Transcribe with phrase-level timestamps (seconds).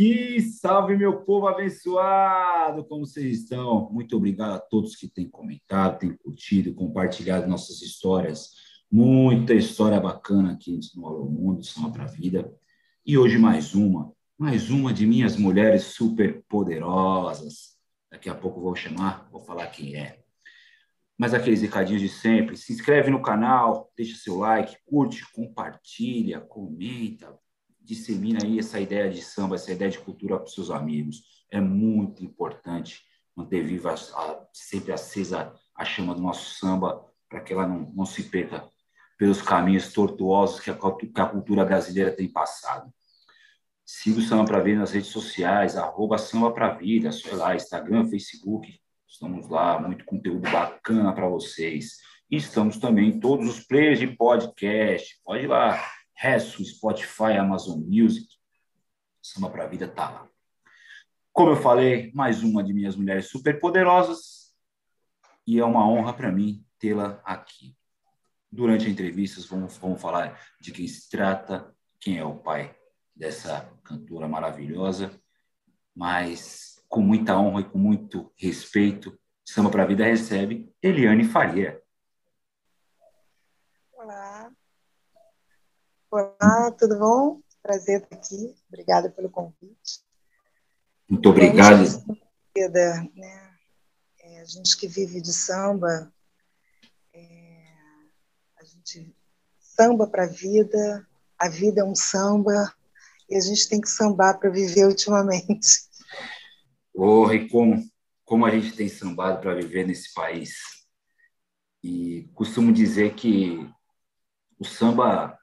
[0.00, 0.40] aqui.
[0.40, 2.84] Salve, meu povo abençoado!
[2.84, 3.90] Como vocês estão?
[3.92, 8.52] Muito obrigado a todos que têm comentado, têm curtido, compartilhado nossas histórias.
[8.90, 12.50] Muita história bacana aqui no Alô Mundo, São para a Vida.
[13.04, 17.76] E hoje mais uma, mais uma de minhas mulheres super poderosas.
[18.10, 20.18] Daqui a pouco vou chamar, vou falar quem é.
[21.18, 27.38] Mas aqueles recadinhos de sempre, se inscreve no canal, deixa seu like, curte, compartilha, comenta,
[27.90, 31.24] dissemina aí essa ideia de samba, essa ideia de cultura para os seus amigos.
[31.50, 33.02] É muito importante
[33.34, 38.06] manter viva a, sempre acesa a chama do nosso samba, para que ela não, não
[38.06, 38.68] se perca
[39.18, 42.92] pelos caminhos tortuosos que a, que a cultura brasileira tem passado.
[43.84, 48.08] Siga o Samba para Vida nas redes sociais, arroba Samba para Vida, sei lá, Instagram,
[48.08, 48.72] Facebook,
[49.06, 51.96] estamos lá, muito conteúdo bacana para vocês.
[52.30, 55.82] E estamos também em todos os players de podcast, pode ir lá,
[56.20, 58.28] Resto, Spotify, Amazon Music,
[59.22, 60.28] Samba para a Vida tá lá.
[61.32, 64.54] Como eu falei, mais uma de minhas mulheres superpoderosas
[65.46, 67.74] e é uma honra para mim tê-la aqui.
[68.52, 72.76] Durante a entrevista, vamos, vamos falar de quem se trata, quem é o pai
[73.16, 75.18] dessa cantora maravilhosa,
[75.96, 81.82] mas com muita honra e com muito respeito, Samba para a Vida recebe Eliane Faria.
[83.94, 84.52] Olá,
[86.78, 87.40] tudo bom?
[87.62, 88.54] Prazer estar aqui.
[88.68, 90.00] Obrigada pelo convite.
[91.08, 91.84] Muito obrigado.
[92.56, 93.54] Vida, né?
[94.20, 96.12] É, a gente que vive de samba,
[97.12, 97.64] é,
[98.58, 99.14] a gente
[99.58, 101.06] samba para a vida,
[101.38, 102.74] a vida é um samba
[103.28, 105.88] e a gente tem que sambar para viver ultimamente.
[106.92, 107.82] Oh, e como,
[108.24, 110.56] como a gente tem sambado para viver nesse país.
[111.82, 113.68] E costumo dizer que
[114.58, 115.39] o samba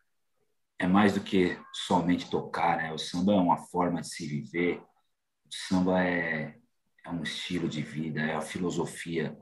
[0.80, 2.94] é mais do que somente tocar, né?
[2.94, 6.56] O samba é uma forma de se viver, o samba é,
[7.04, 9.38] é um estilo de vida, é a filosofia.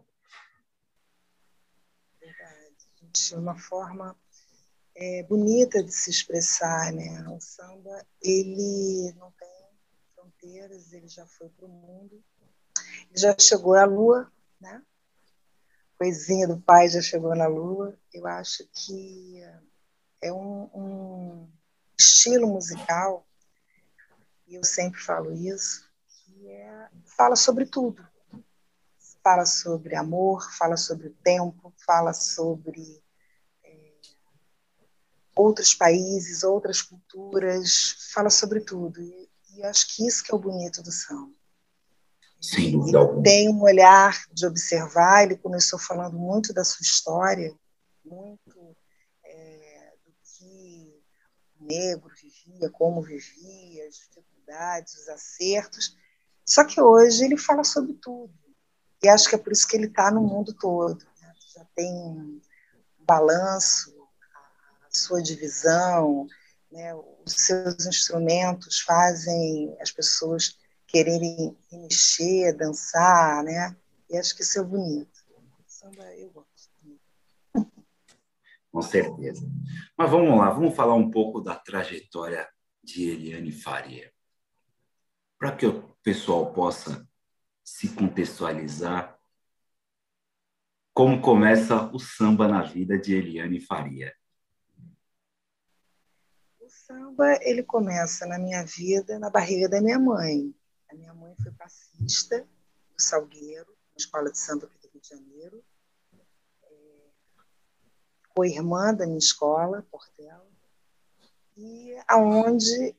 [2.19, 4.15] Verdade, gente, uma forma
[4.95, 7.27] é, bonita de se expressar, né?
[7.29, 9.49] O samba, ele não tem
[10.15, 12.23] fronteiras, ele já foi para o mundo,
[13.09, 14.81] ele já chegou à lua, né?
[15.97, 17.97] Coisinha do pai já chegou na lua.
[18.13, 19.41] Eu acho que
[20.21, 21.49] é um, um
[21.97, 23.25] estilo musical,
[24.47, 28.05] e eu sempre falo isso, que é, fala sobre tudo.
[29.23, 33.01] Fala sobre amor, fala sobre o tempo, fala sobre
[33.63, 33.91] é,
[35.35, 39.01] outros países, outras culturas, fala sobre tudo.
[39.01, 41.33] E, e acho que isso que é o bonito do samba.
[42.39, 47.57] Sem dúvida ele tem um olhar de observar, ele começou falando muito da sua história,
[48.03, 48.64] muito
[51.65, 55.97] negro vivia, como vivia, as dificuldades, os acertos.
[56.45, 58.33] Só que hoje ele fala sobre tudo.
[59.03, 61.03] E acho que é por isso que ele está no mundo todo.
[61.21, 61.33] Né?
[61.53, 62.41] Já tem um
[62.99, 63.93] balanço,
[64.81, 66.27] a sua divisão,
[66.71, 66.93] né?
[66.95, 73.75] os seus instrumentos fazem as pessoas quererem mexer, dançar, né?
[74.09, 75.25] E acho que isso é bonito.
[75.67, 76.54] Samba eu gosto
[78.75, 79.49] com certeza.
[79.97, 82.45] Mas vamos lá, vamos falar um pouco da trajetória
[82.83, 84.11] de Eliane Faria.
[85.39, 87.07] Para que o pessoal possa
[87.63, 89.17] se contextualizar,
[90.93, 94.13] como começa o samba na vida de Eliane Faria?
[96.59, 100.53] O samba ele começa na minha vida na barriga da minha mãe.
[100.91, 105.07] A minha mãe foi passista do Salgueiro, na escola de samba aqui do Rio de
[105.07, 105.63] Janeiro
[108.35, 110.45] foi irmã da minha escola, Portela,
[111.57, 112.95] e aonde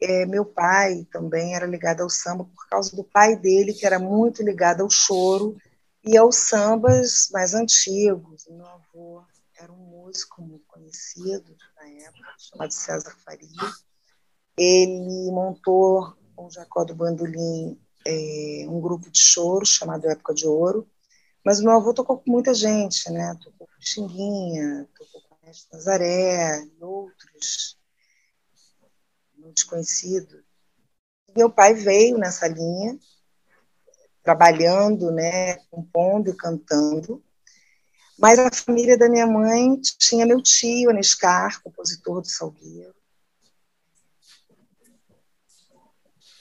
[0.00, 3.98] é, meu pai também era ligado ao samba por causa do pai dele, que era
[3.98, 5.56] muito ligado ao choro
[6.04, 8.46] e aos sambas mais antigos.
[8.48, 9.24] Meu avô
[9.56, 13.48] era um músico muito conhecido na época, chamado César Faria.
[14.56, 20.88] Ele montou com Jacó do Bandolim é, um grupo de choro chamado Época de Ouro,
[21.44, 23.36] mas meu avô tocou com muita gente, né?
[23.42, 27.76] Tocou Xinguinha, tocou com Mestre Nazaré e outros,
[29.54, 30.42] desconhecidos.
[31.36, 32.98] Meu pai veio nessa linha,
[34.22, 37.22] trabalhando, né, compondo e cantando.
[38.18, 42.94] Mas a família da minha mãe tinha meu tio, Anescar, compositor do Salgueiro.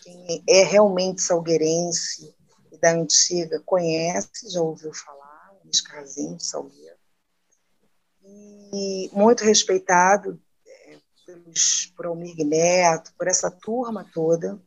[0.04, 2.36] Quem é realmente salgueirense
[2.80, 6.91] da antiga conhece, já ouviu falar, Luiz Carzinho, Salgueiro.
[8.74, 14.60] E muito respeitado é, pelos, por Almir Neto, por essa turma toda.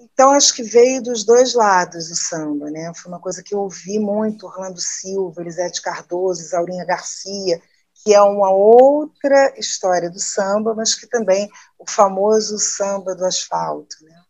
[0.00, 2.92] Então, acho que veio dos dois lados o samba, né?
[2.94, 7.62] Foi uma coisa que eu ouvi muito, Orlando Silva, Elisete Cardoso, Isaurinha Garcia,
[7.94, 11.48] que é uma outra história do samba, mas que também
[11.78, 14.22] o famoso samba do asfalto, né?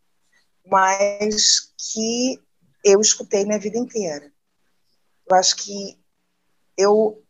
[0.66, 2.38] Mas que
[2.84, 4.30] eu escutei minha vida inteira.
[5.28, 5.98] Eu acho que
[6.76, 7.23] eu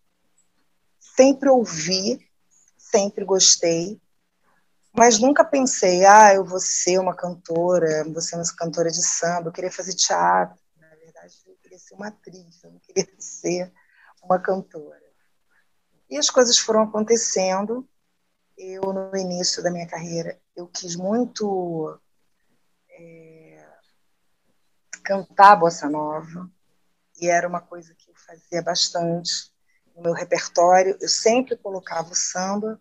[1.16, 2.18] sempre ouvi,
[2.76, 4.00] sempre gostei,
[4.92, 9.48] mas nunca pensei, ah, eu vou ser uma cantora, vou ser uma cantora de samba,
[9.48, 10.56] eu queria fazer teatro.
[10.76, 13.72] Na verdade, eu queria ser uma atriz, eu não queria ser
[14.22, 15.02] uma cantora.
[16.08, 17.88] E as coisas foram acontecendo.
[18.56, 21.98] Eu, no início da minha carreira, eu quis muito
[22.88, 23.66] é,
[25.02, 26.48] cantar bossa nova,
[27.20, 29.53] e era uma coisa que eu fazia bastante
[29.94, 30.96] no meu repertório.
[31.00, 32.80] Eu sempre colocava o samba,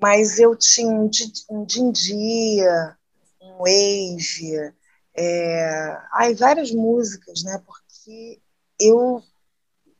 [0.00, 2.96] mas eu tinha um, din-dia,
[3.40, 4.72] um wave,
[5.14, 7.60] é, ai, várias músicas, né?
[7.66, 8.40] Porque
[8.78, 9.22] eu,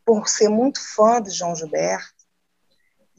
[0.04, 2.18] por ser muito fã de João Gilberto,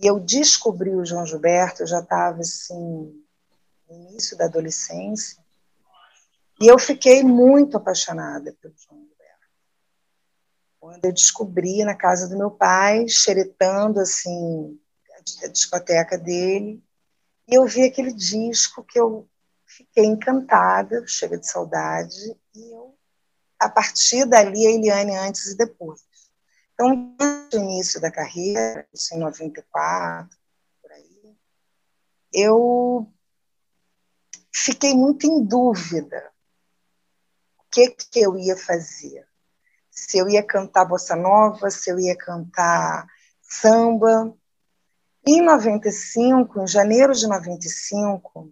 [0.02, 3.22] e eu descobri o João Gilberto, eu já estava assim,
[3.90, 5.44] no início da adolescência,
[6.62, 8.99] e eu fiquei muito apaixonada pelo João.
[10.80, 14.80] Quando eu descobri na casa do meu pai, xeretando assim
[15.44, 16.82] a discoteca dele,
[17.48, 19.28] e eu vi aquele disco que eu
[19.66, 22.98] fiquei encantada, chega de saudade, e eu,
[23.60, 26.02] a partir dali, a Eliane antes e depois.
[26.74, 27.16] Então,
[27.54, 30.38] no início da carreira, isso em 94,
[30.82, 31.38] por aí,
[32.34, 33.12] eu
[34.52, 36.32] fiquei muito em dúvida
[37.58, 39.29] o que, que eu ia fazer.
[40.00, 43.06] Se eu ia cantar bossa nova, se eu ia cantar
[43.42, 44.34] samba,
[45.28, 48.52] em 95, em janeiro de 95,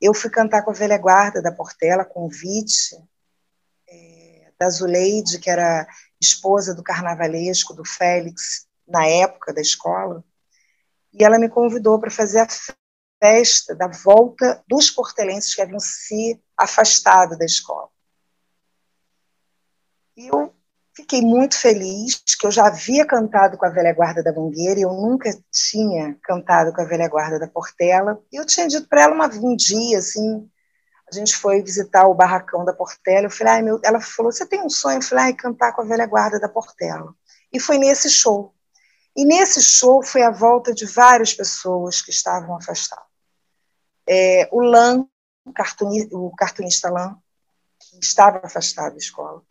[0.00, 2.96] eu fui cantar com a velha guarda da Portela, convite
[3.88, 5.86] é, da Zuleide, que era
[6.20, 10.24] esposa do carnavalesco, do Félix, na época da escola,
[11.12, 12.48] e ela me convidou para fazer a
[13.22, 17.88] festa da volta dos portelenses que haviam se afastado da escola.
[20.16, 20.53] E eu
[20.96, 24.82] Fiquei muito feliz, que eu já havia cantado com a velha guarda da Mangueira, e
[24.82, 28.22] eu nunca tinha cantado com a velha guarda da Portela.
[28.32, 30.48] E eu tinha dito para ela uma, um dia, assim,
[31.10, 33.80] a gente foi visitar o barracão da Portela, eu falei, ai, meu...
[33.82, 34.98] ela falou, você tem um sonho?
[34.98, 37.12] Eu falei, ai, cantar com a velha guarda da Portela.
[37.52, 38.54] E foi nesse show.
[39.16, 43.04] E nesse show foi a volta de várias pessoas que estavam afastadas.
[44.08, 45.06] É, o Lan,
[45.44, 45.52] o
[46.36, 47.16] cartunista, Lan,
[47.78, 49.42] que estava afastado da escola,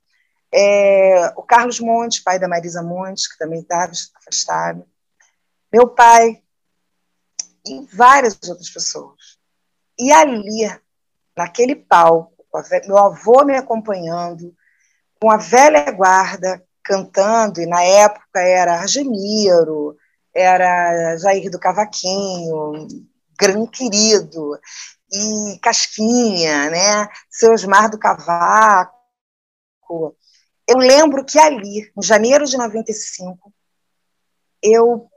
[0.54, 4.86] é, o Carlos Montes, pai da Marisa Montes, que também estava afastado,
[5.72, 6.42] meu pai
[7.66, 9.40] e várias outras pessoas.
[9.98, 10.70] E ali,
[11.36, 12.46] naquele palco,
[12.86, 14.56] meu avô me acompanhando,
[15.20, 19.98] com a velha guarda cantando, e na época era Argemiro,
[20.36, 22.88] era Jair do Cavaquinho,
[23.40, 24.60] Gran Querido,
[25.12, 27.08] e Casquinha, né?
[27.30, 28.96] Seu Osmar do Cavaco,
[30.68, 33.54] eu lembro que ali, em janeiro de 95,
[34.62, 35.10] eu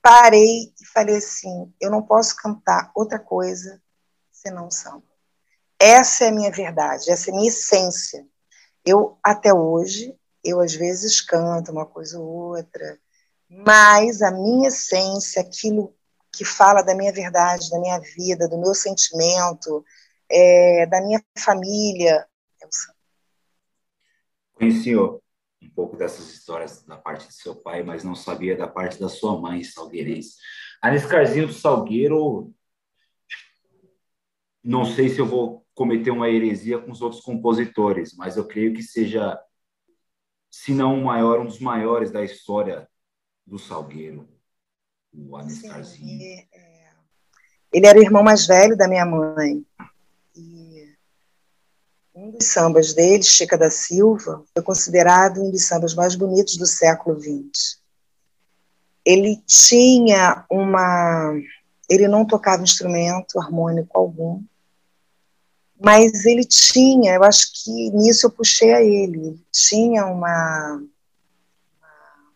[0.00, 3.82] parei e falei assim: eu não posso cantar outra coisa
[4.30, 5.02] senão samba.
[5.78, 8.24] Essa é a minha verdade, essa é a minha essência.
[8.84, 12.98] Eu, até hoje, eu às vezes canto uma coisa ou outra,
[13.48, 15.94] mas a minha essência, aquilo
[16.32, 19.84] que fala da minha verdade, da minha vida, do meu sentimento,
[20.30, 22.26] é, da minha família.
[24.56, 25.20] Conheci um
[25.74, 29.38] pouco dessas histórias da parte de seu pai, mas não sabia da parte da sua
[29.38, 30.36] mãe, salgueirense.
[30.80, 32.54] A Nescarzinho do Salgueiro,
[34.64, 38.72] não sei se eu vou cometer uma heresia com os outros compositores, mas eu creio
[38.72, 39.38] que seja,
[40.50, 42.88] se não o maior, um dos maiores da história
[43.46, 44.26] do Salgueiro,
[45.12, 46.18] o Anescarzinho.
[46.18, 46.86] Sim, é...
[47.72, 49.62] Ele era o irmão mais velho da minha mãe.
[52.26, 56.66] Um dos sambas dele, Chica da Silva, foi considerado um dos sambas mais bonitos do
[56.66, 57.78] século XX.
[59.04, 61.32] Ele tinha uma.
[61.88, 64.42] Ele não tocava instrumento harmônico algum,
[65.80, 70.82] mas ele tinha, eu acho que nisso eu puxei a ele, ele tinha uma,
[71.78, 72.32] uma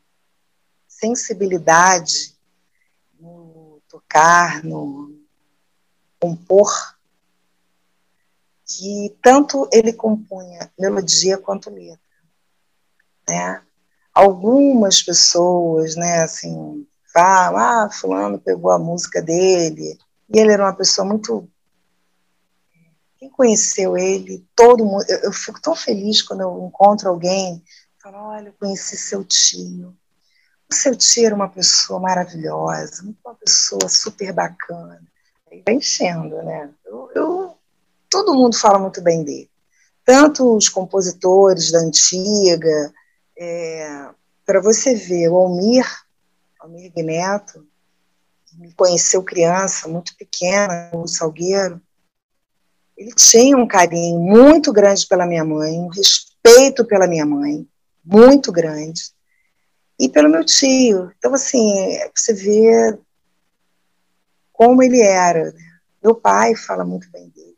[0.87, 2.37] sensibilidade
[3.19, 5.19] no tocar, no
[6.21, 6.71] compor
[8.77, 11.99] que tanto ele compunha melodia quanto letra,
[13.29, 13.63] né?
[14.15, 19.99] Algumas pessoas, né, assim, falam, ah, fulano pegou a música dele,
[20.29, 21.49] e ele era uma pessoa muito
[23.19, 25.05] Quem conheceu ele, todo mundo.
[25.09, 27.63] Eu, eu fico tão feliz quando eu encontro alguém
[28.03, 29.95] falo, olha, eu conheci seu tio.
[30.71, 35.03] O seu tio era uma pessoa maravilhosa, uma pessoa super bacana.
[35.51, 36.71] Aí vai enchendo, né?
[36.85, 37.40] Eu, eu,
[38.11, 39.51] todo mundo fala muito bem dele.
[40.05, 42.93] Tanto os compositores da antiga,
[43.39, 44.09] é,
[44.45, 45.87] para você ver, o Almir,
[46.59, 47.67] Almir Neto,
[48.55, 51.81] me conheceu criança, muito pequena, o Salgueiro,
[52.97, 57.67] ele tinha um carinho muito grande pela minha mãe, um respeito pela minha mãe,
[58.05, 59.13] muito grande,
[59.99, 61.11] e pelo meu tio.
[61.17, 62.99] Então, assim, você vê
[64.53, 65.53] como ele era.
[65.53, 65.81] Né?
[66.03, 67.50] Meu pai fala muito bem dele.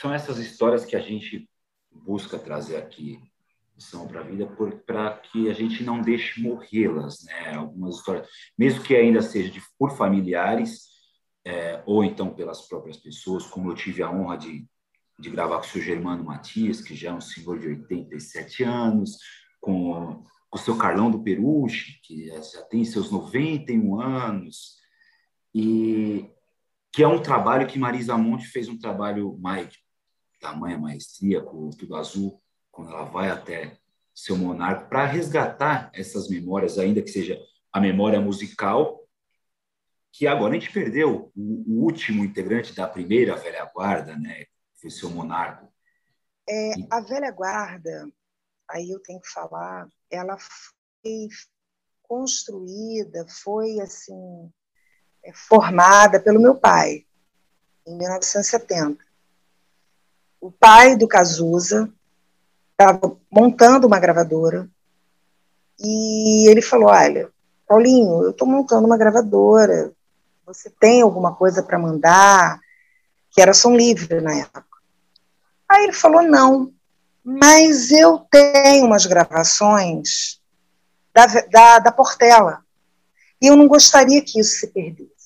[0.00, 1.48] São, essas histórias que a gente
[1.90, 3.20] busca trazer aqui
[3.76, 4.46] são para a vida
[4.86, 7.54] para que a gente não deixe morrê-las, né?
[7.54, 10.88] Algumas histórias, mesmo que ainda seja de, por familiares
[11.44, 14.66] é, ou então pelas próprias pessoas, como eu tive a honra de,
[15.18, 19.18] de gravar com o seu Germano Matias, que já é um senhor de 87 anos,
[19.60, 24.76] com, com o seu Carlão do Peruche, que já tem seus 91 anos,
[25.54, 26.28] e
[26.92, 29.68] que é um trabalho que Marisa Monte fez um trabalho mais
[30.40, 32.40] tamanha maestria com o Tudo Azul,
[32.70, 33.78] quando ela vai até
[34.14, 37.40] seu monarca para resgatar essas memórias, ainda que seja
[37.72, 39.06] a memória musical,
[40.12, 44.46] que agora a gente perdeu o, o último integrante da primeira velha guarda, né?
[44.80, 45.68] Foi seu monarca.
[46.48, 48.10] É, a velha guarda,
[48.68, 51.28] aí eu tenho que falar, ela foi
[52.02, 54.50] construída, foi assim
[55.24, 57.06] é, formada pelo meu pai
[57.86, 59.07] em 1970.
[60.40, 61.90] O pai do Cazuza
[62.72, 64.68] estava montando uma gravadora
[65.78, 67.28] e ele falou: Olha,
[67.66, 69.92] Paulinho, eu estou montando uma gravadora.
[70.46, 72.60] Você tem alguma coisa para mandar?
[73.30, 74.64] Que era som livre na época.
[75.68, 76.72] Aí ele falou: Não,
[77.24, 80.40] mas eu tenho umas gravações
[81.12, 82.64] da, da, da Portela
[83.40, 85.17] e eu não gostaria que isso se perdesse.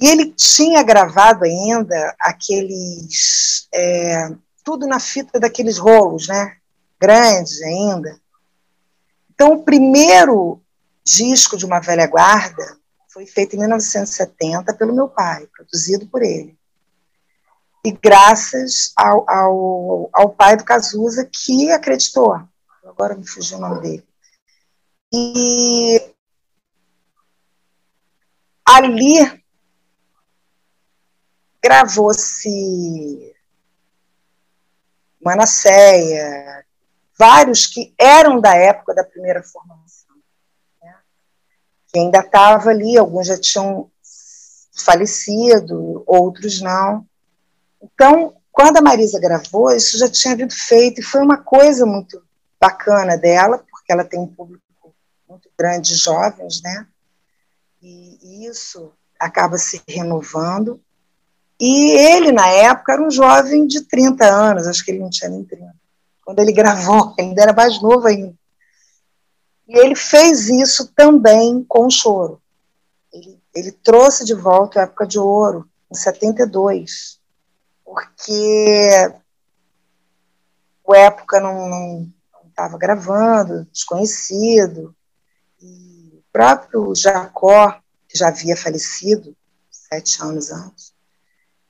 [0.00, 3.68] E ele tinha gravado ainda aqueles.
[3.74, 4.30] É,
[4.62, 6.56] tudo na fita daqueles rolos, né?
[7.00, 8.20] Grandes ainda.
[9.30, 10.60] Então, o primeiro
[11.04, 12.76] disco de uma velha guarda
[13.08, 16.56] foi feito em 1970 pelo meu pai, produzido por ele.
[17.84, 22.38] E graças ao, ao, ao pai do Cazuza, que acreditou.
[22.84, 24.08] Agora me fugiu o nome dele.
[25.12, 26.12] E
[28.64, 29.37] ali
[31.68, 33.34] gravou-se
[35.22, 36.64] Manasseia,
[37.18, 40.16] vários que eram da época da primeira formação,
[40.82, 40.94] né?
[41.88, 43.90] que ainda estava ali, alguns já tinham
[44.78, 47.06] falecido, outros não.
[47.82, 52.22] Então, quando a Marisa gravou, isso já tinha sido feito, e foi uma coisa muito
[52.58, 54.64] bacana dela, porque ela tem um público
[55.28, 56.86] muito grande de jovens, né?
[57.82, 60.82] E isso acaba se renovando.
[61.60, 65.28] E ele, na época, era um jovem de 30 anos, acho que ele não tinha
[65.28, 65.74] nem 30.
[66.24, 68.34] Quando ele gravou, ele ainda era mais novo ainda.
[69.66, 72.40] E ele fez isso também com o choro.
[73.12, 77.18] Ele, ele trouxe de volta a época de ouro, em 72,
[77.84, 79.12] porque
[80.84, 82.10] o época não
[82.48, 84.94] estava gravando, desconhecido.
[85.60, 89.36] E o próprio Jacó, que já havia falecido
[89.70, 90.87] sete anos antes,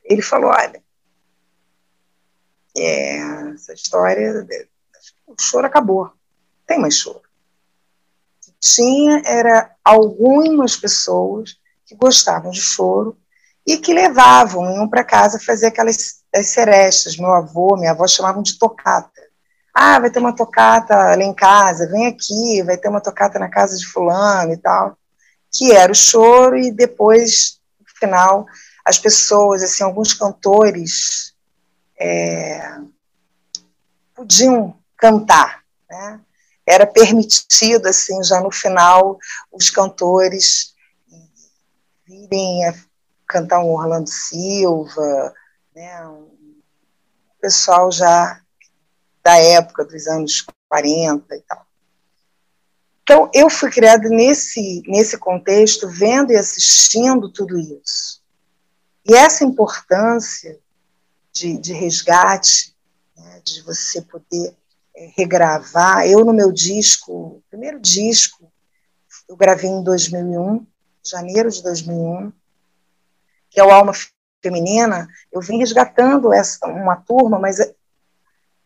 [0.09, 0.83] ele falou: olha,
[2.77, 3.19] é,
[3.55, 4.47] essa história,
[5.27, 6.11] o choro acabou,
[6.67, 7.23] tem mais choro.
[8.61, 13.17] Tinha era algumas pessoas que gostavam de choro
[13.67, 17.17] e que levavam, iam para casa fazer aquelas as serestas.
[17.17, 19.23] Meu avô, minha avó chamavam de tocata.
[19.75, 23.49] Ah, vai ter uma tocata lá em casa, vem aqui, vai ter uma tocata na
[23.49, 24.97] casa de fulano e tal.
[25.53, 28.47] Que era o choro, e depois, no final,
[28.89, 31.35] as pessoas, assim, alguns cantores
[32.01, 32.79] é,
[34.15, 36.21] podiam cantar, né?
[36.67, 39.19] Era permitido, assim, já no final,
[39.53, 40.75] os cantores
[42.07, 42.75] virem a
[43.27, 45.35] cantar um Orlando Silva,
[45.75, 46.07] né?
[46.09, 46.31] O
[47.43, 48.41] pessoal já
[49.23, 51.67] da época dos anos 40 e tal.
[53.03, 58.27] Então, eu fui criada nesse, nesse contexto, vendo e assistindo tudo isso.
[59.09, 60.59] E essa importância
[61.33, 62.77] de, de resgate,
[63.17, 64.55] né, de você poder
[64.95, 68.53] é, regravar, eu no meu disco, primeiro disco,
[69.27, 70.67] eu gravei em 2001,
[71.03, 72.31] janeiro de 2001,
[73.49, 73.93] que é o Alma
[74.43, 77.57] feminina, eu vim resgatando essa, uma turma, mas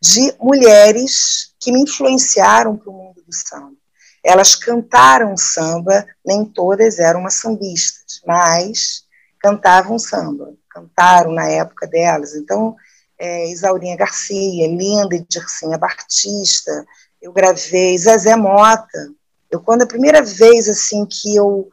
[0.01, 3.77] de mulheres que me influenciaram para o mundo do samba.
[4.25, 9.05] Elas cantaram samba, nem todas eram sambistas, mas
[9.43, 12.35] cantavam samba, cantaram na época delas.
[12.35, 12.77] Então,
[13.19, 16.87] é, Isaurinha Garcia, Linda Dircinha Batista,
[17.21, 19.13] eu gravei Zezé Mota.
[19.51, 21.69] Eu, quando a primeira vez assim que eu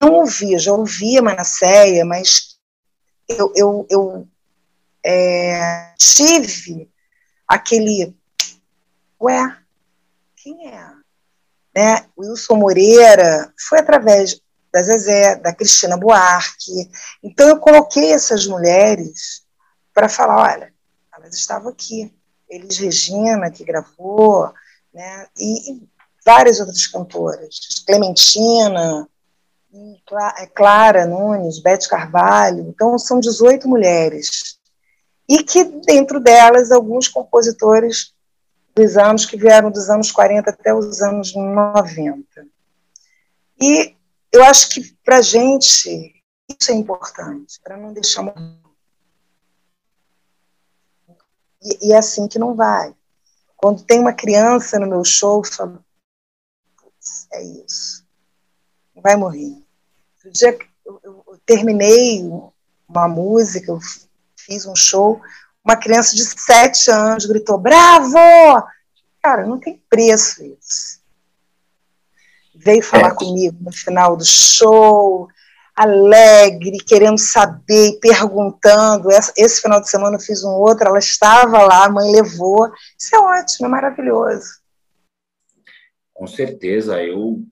[0.00, 2.58] não ouvia, já ouvia Manasseia, mas
[3.28, 4.28] eu, eu, eu
[5.02, 6.90] é, tive
[7.48, 8.14] aquele,
[9.20, 9.56] ué,
[10.36, 10.90] quem é?
[11.74, 12.06] Né?
[12.16, 14.40] Wilson Moreira, foi através
[14.76, 16.90] da Zezé, da Cristina Buarque.
[17.22, 19.42] Então eu coloquei essas mulheres
[19.94, 20.74] para falar, olha,
[21.16, 22.12] elas estavam aqui.
[22.48, 24.52] Elis Regina, que gravou,
[24.92, 25.26] né?
[25.38, 25.82] e,
[26.24, 27.58] várias outras cantoras.
[27.86, 29.08] Clementina,
[30.38, 32.68] é Clara Nunes, Beth Carvalho.
[32.68, 34.58] Então são 18 mulheres.
[35.26, 38.12] E que dentro delas alguns compositores
[38.74, 42.46] dos anos que vieram dos anos 40 até os anos 90.
[43.60, 43.95] E
[44.36, 46.14] eu acho que para a gente
[46.48, 48.60] isso é importante, para não deixar morrer.
[51.62, 52.94] E, e é assim que não vai.
[53.56, 55.84] Quando tem uma criança no meu show, eu falo,
[57.32, 58.06] é isso.
[58.94, 59.64] Não vai morrer.
[60.30, 62.22] Dia que eu, eu, eu terminei
[62.88, 63.80] uma música, eu
[64.36, 65.20] fiz um show,
[65.64, 68.18] uma criança de sete anos gritou, bravo!
[69.22, 71.05] Cara, não tem preço isso
[72.66, 73.14] veio falar é.
[73.14, 75.28] comigo no final do show,
[75.74, 79.08] alegre, querendo saber, perguntando.
[79.36, 82.68] Esse final de semana eu fiz um outro, ela estava lá, a mãe levou.
[82.98, 84.60] Isso é ótimo, é maravilhoso.
[86.12, 87.44] Com certeza, eu,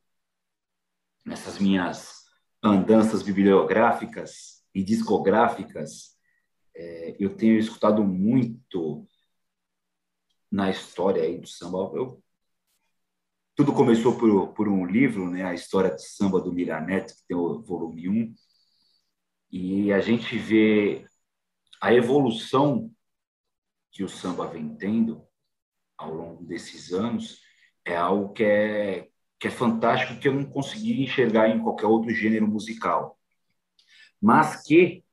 [1.24, 2.24] nessas minhas
[2.62, 6.16] andanças bibliográficas e discográficas,
[6.74, 9.06] é, eu tenho escutado muito
[10.50, 11.90] na história aí do samba.
[11.94, 12.20] Eu
[13.54, 17.36] tudo começou por, por um livro, né, a história de samba do Miranet, que tem
[17.36, 18.34] o volume 1,
[19.50, 21.06] e a gente vê
[21.80, 22.90] a evolução
[23.92, 25.24] que o samba vem tendo
[25.96, 27.40] ao longo desses anos,
[27.84, 32.10] é algo que é, que é fantástico, que eu não consegui enxergar em qualquer outro
[32.10, 33.16] gênero musical.
[34.20, 35.04] Mas que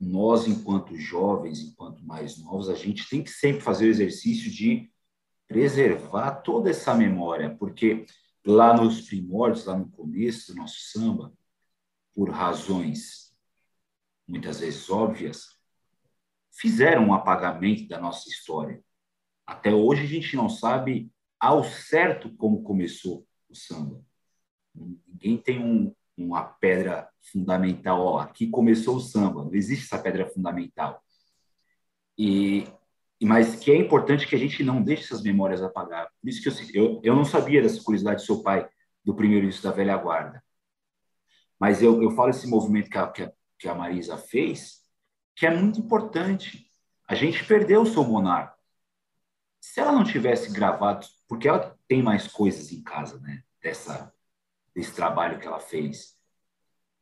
[0.00, 4.90] nós, enquanto jovens, enquanto mais novos, a gente tem que sempre fazer o exercício de
[5.48, 8.06] preservar toda essa memória, porque
[8.44, 11.32] lá nos primórdios, lá no começo do nosso samba,
[12.14, 13.26] por razões
[14.26, 15.56] muitas vezes óbvias,
[16.50, 18.82] fizeram um apagamento da nossa história.
[19.46, 24.02] Até hoje a gente não sabe ao certo como começou o samba.
[24.74, 30.28] Ninguém tem um, uma pedra fundamental, ó, aqui começou o samba, não existe essa pedra
[30.28, 31.02] fundamental.
[32.18, 32.66] E
[33.24, 36.10] mas que é importante que a gente não deixe essas memórias apagar.
[36.20, 38.68] Por isso que eu, eu, eu não sabia dessa curiosidade do seu pai,
[39.04, 40.42] do primeiro início da velha guarda.
[41.58, 44.82] Mas eu, eu falo esse movimento que a, que a, que a Marisa fez,
[45.34, 46.66] que é muito importante.
[47.08, 48.56] A gente perdeu o seu monarca.
[49.60, 53.42] Se ela não tivesse gravado, porque ela tem mais coisas em casa, né?
[53.62, 54.12] Dessa,
[54.74, 56.16] desse trabalho que ela fez,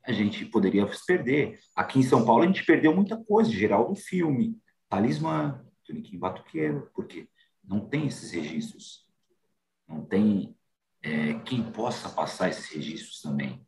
[0.05, 1.59] a gente poderia se perder.
[1.75, 6.91] Aqui em São Paulo a gente perdeu muita coisa, geral do filme, Talismã, Tuniquim Batuqueiro,
[6.95, 7.29] porque
[7.63, 9.07] não tem esses registros.
[9.87, 10.57] Não tem
[11.03, 13.67] é, quem possa passar esses registros também.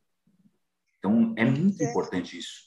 [0.98, 1.90] Então, é muito é.
[1.90, 2.66] importante isso.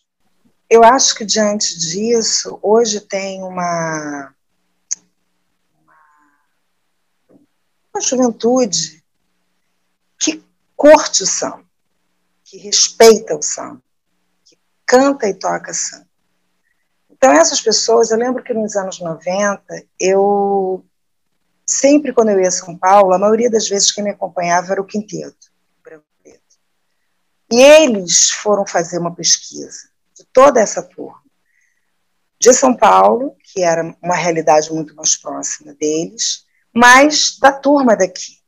[0.70, 4.36] Eu acho que, diante disso, hoje tem uma,
[7.92, 9.04] uma juventude
[10.20, 10.44] que
[10.76, 11.66] curte o samba,
[12.44, 13.82] que respeita o samba,
[14.46, 16.09] que canta e toca samba.
[17.20, 19.62] Então, essas pessoas, eu lembro que nos anos 90,
[20.00, 20.86] eu
[21.66, 24.82] sempre quando eu ia a São Paulo, a maioria das vezes quem me acompanhava era
[24.82, 25.52] o quinteto,
[27.52, 31.22] E eles foram fazer uma pesquisa de toda essa turma.
[32.40, 38.40] De São Paulo, que era uma realidade muito mais próxima deles, mas da turma daqui,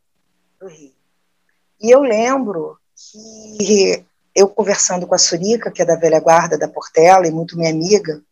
[0.57, 0.95] do Rio.
[1.81, 6.69] E eu lembro que eu conversando com a Surica, que é da velha guarda da
[6.69, 8.23] Portela e muito minha amiga,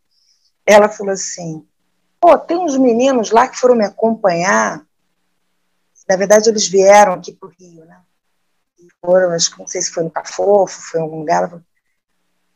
[0.70, 1.66] ela falou assim:
[2.20, 4.86] pô, tem uns meninos lá que foram me acompanhar.
[6.08, 8.00] Na verdade, eles vieram aqui para o Rio, né?
[9.04, 11.50] foram, acho que não sei se foi no Cafofo, foi em algum lugar.
[11.50, 11.64] Falou,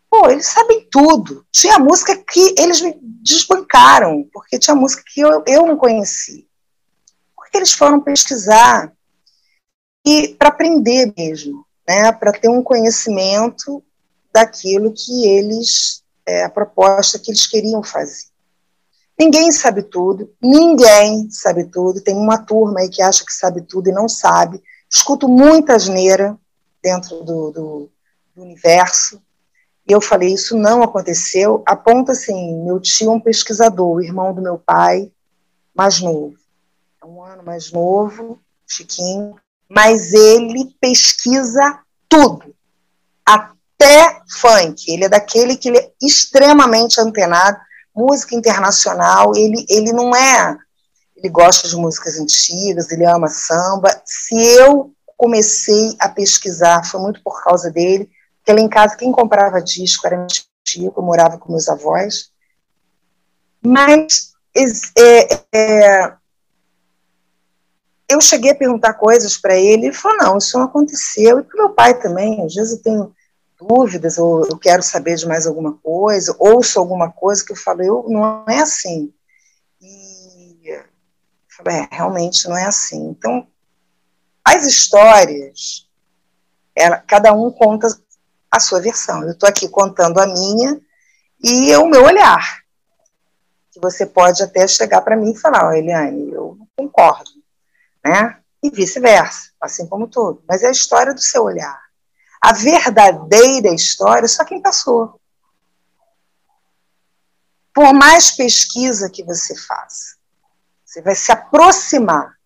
[0.10, 1.46] pô, eles sabem tudo.
[1.52, 6.44] Tinha música que eles me desbancaram, porque tinha música que eu, eu não conhecia.
[7.36, 8.92] Porque eles foram pesquisar
[10.06, 12.12] e para aprender mesmo, né?
[12.12, 13.84] Para ter um conhecimento
[14.34, 18.26] daquilo que eles é, a proposta que eles queriam fazer.
[19.18, 22.02] Ninguém sabe tudo, ninguém sabe tudo.
[22.02, 24.62] Tem uma turma aí que acha que sabe tudo e não sabe.
[24.90, 26.38] Escuto muita asneira
[26.82, 27.90] dentro do, do,
[28.36, 29.22] do universo.
[29.88, 31.62] E eu falei, isso não aconteceu.
[31.66, 35.12] Aponta assim, meu tio é um pesquisador, irmão do meu pai,
[35.76, 36.36] mais novo.
[37.02, 39.36] É um ano mais novo, Chiquinho,
[39.70, 42.56] mas ele pesquisa tudo,
[43.26, 43.54] até
[44.40, 44.92] funk.
[44.92, 47.58] Ele é daquele que ele é extremamente antenado,
[47.96, 49.36] música internacional.
[49.36, 50.58] Ele, ele não é.
[51.16, 53.90] Ele gosta de músicas antigas, ele ama samba.
[54.06, 59.12] Se eu comecei a pesquisar, foi muito por causa dele, porque lá em casa quem
[59.12, 60.28] comprava disco era meu
[60.66, 62.30] tio, eu morava com meus avós.
[63.66, 64.34] Mas
[64.98, 66.14] é, é,
[68.10, 71.58] eu cheguei a perguntar coisas para ele, ele falou, não, isso não aconteceu, e para
[71.58, 73.16] meu pai também, às vezes eu tenho
[73.68, 77.82] dúvidas, ou eu quero saber de mais alguma coisa, ouço alguma coisa que eu falo,
[77.84, 79.14] eu, não é assim.
[79.82, 80.84] E eu
[81.50, 83.10] falei, é, realmente não é assim.
[83.10, 83.48] Então,
[84.44, 85.88] as histórias,
[86.76, 87.88] ela, cada um conta
[88.52, 89.24] a sua versão.
[89.24, 90.80] Eu estou aqui contando a minha
[91.42, 92.62] e o meu olhar.
[93.72, 97.44] Que você pode até chegar para mim e falar, oh, Eliane, eu não concordo
[98.04, 98.38] né?
[98.62, 100.44] E vice-versa, assim como tudo.
[100.48, 101.82] Mas é a história do seu olhar.
[102.44, 105.18] A verdadeira história, só quem passou.
[107.74, 110.18] Por mais pesquisa que você faça,
[110.84, 112.38] você vai se aproximar.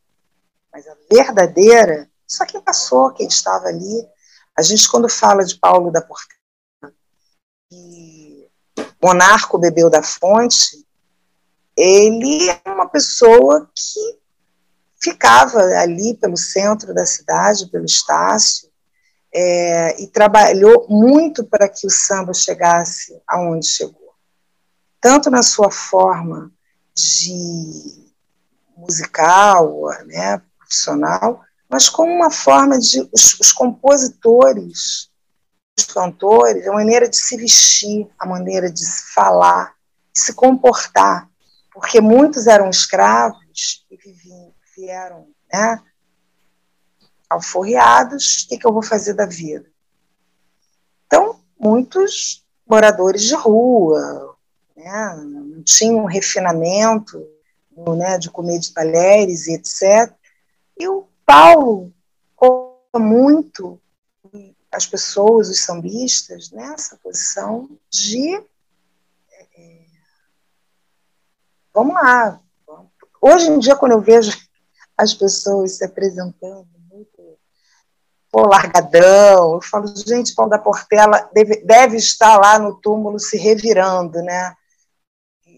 [0.72, 4.08] Mas a verdadeira, só quem passou, quem estava ali.
[4.56, 6.94] A gente, quando fala de Paulo da Portela,
[7.68, 8.52] que
[9.02, 10.86] monarco bebeu da fonte,
[11.76, 14.20] ele é uma pessoa que
[15.02, 18.67] ficava ali pelo centro da cidade, pelo Estácio,
[19.39, 24.15] é, e trabalhou muito para que o samba chegasse aonde chegou.
[25.00, 26.52] Tanto na sua forma
[26.95, 28.12] de
[28.76, 35.12] musical, né, profissional, mas como uma forma de os, os compositores,
[35.78, 39.76] os cantores, a maneira de se vestir, a maneira de se falar,
[40.15, 41.30] de se comportar,
[41.71, 45.80] porque muitos eram escravos e viviam vieram né,
[47.30, 49.70] alforriados, o que, que eu vou fazer da vida?
[51.06, 54.36] Então, muitos moradores de rua,
[54.76, 57.26] né, não tinham um refinamento
[57.96, 60.13] né, de comer de talheres e etc.
[60.78, 61.94] E o Paulo
[62.36, 63.80] coloca muito
[64.72, 68.36] as pessoas, os sambistas, nessa posição de
[69.56, 69.86] é,
[71.74, 72.42] vamos lá.
[73.22, 74.32] Hoje em dia, quando eu vejo
[74.96, 76.68] as pessoas se apresentando
[78.32, 79.56] pô, largadão.
[79.56, 84.56] Eu falo, gente, Paulo da Portela deve, deve estar lá no túmulo se revirando, né?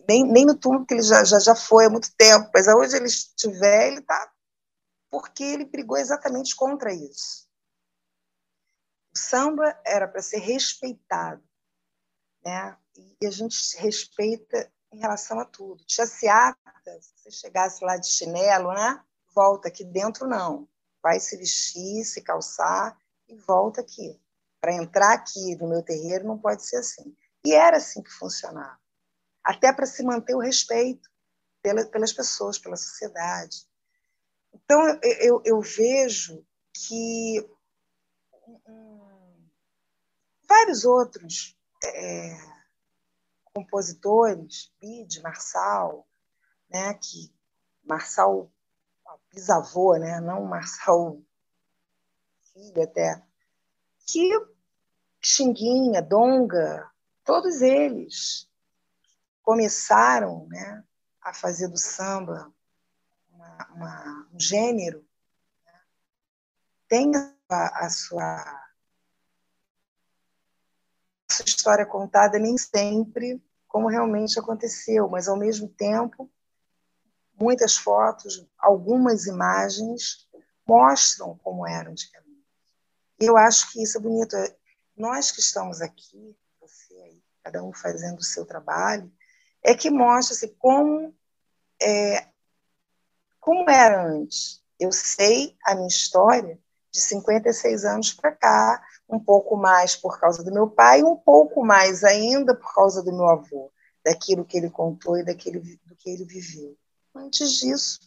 [0.07, 2.95] Nem, nem no túmulo, que ele já, já, já foi há muito tempo, mas hoje
[2.95, 4.31] ele estiver, ele está.
[5.09, 7.47] Porque ele brigou exatamente contra isso.
[9.13, 11.43] O samba era para ser respeitado,
[12.43, 12.77] né?
[13.21, 15.83] E a gente respeita em relação a tudo.
[15.85, 16.59] Tia Seata,
[17.01, 19.03] se você chegasse lá de chinelo, né?
[19.33, 20.67] volta aqui dentro, não.
[21.01, 24.19] Vai se vestir, se calçar e volta aqui.
[24.59, 27.15] Para entrar aqui no meu terreiro não pode ser assim.
[27.45, 28.79] E era assim que funcionava.
[29.43, 31.09] Até para se manter o respeito
[31.61, 33.67] pelas pessoas, pela sociedade.
[34.53, 37.49] Então, eu, eu, eu vejo que
[40.47, 42.37] vários outros é,
[43.53, 46.07] compositores, Bide, Marçal,
[46.69, 47.33] né, que
[47.83, 48.51] Marçal
[49.31, 50.19] bisavô, né?
[50.19, 51.21] não Marçal
[52.53, 53.21] filho até,
[54.05, 54.29] que
[55.21, 56.89] Xinguinha, Donga,
[57.23, 58.49] todos eles
[59.43, 60.83] começaram né,
[61.21, 62.51] a fazer do samba
[63.31, 65.05] uma, uma, um gênero,
[65.65, 65.81] né?
[66.87, 67.11] tem
[67.49, 68.35] a, a sua,
[71.29, 76.29] a sua história contada nem sempre como realmente aconteceu, mas ao mesmo tempo
[77.39, 80.27] muitas fotos, algumas imagens
[80.67, 82.29] mostram como era antigamente.
[83.19, 84.35] Eu acho que isso é bonito.
[84.95, 89.11] Nós que estamos aqui, você aí, cada um fazendo o seu trabalho,
[89.63, 91.15] é que mostra-se assim, como,
[91.81, 92.27] é,
[93.39, 94.61] como era antes.
[94.79, 96.59] Eu sei a minha história
[96.91, 101.63] de 56 anos para cá, um pouco mais por causa do meu pai, um pouco
[101.63, 103.71] mais ainda por causa do meu avô,
[104.03, 106.77] daquilo que ele contou e daquele, do que ele viveu.
[107.15, 107.99] Antes disso,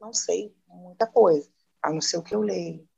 [0.00, 1.48] não sei muita coisa,
[1.82, 2.88] a não ser o que eu leio.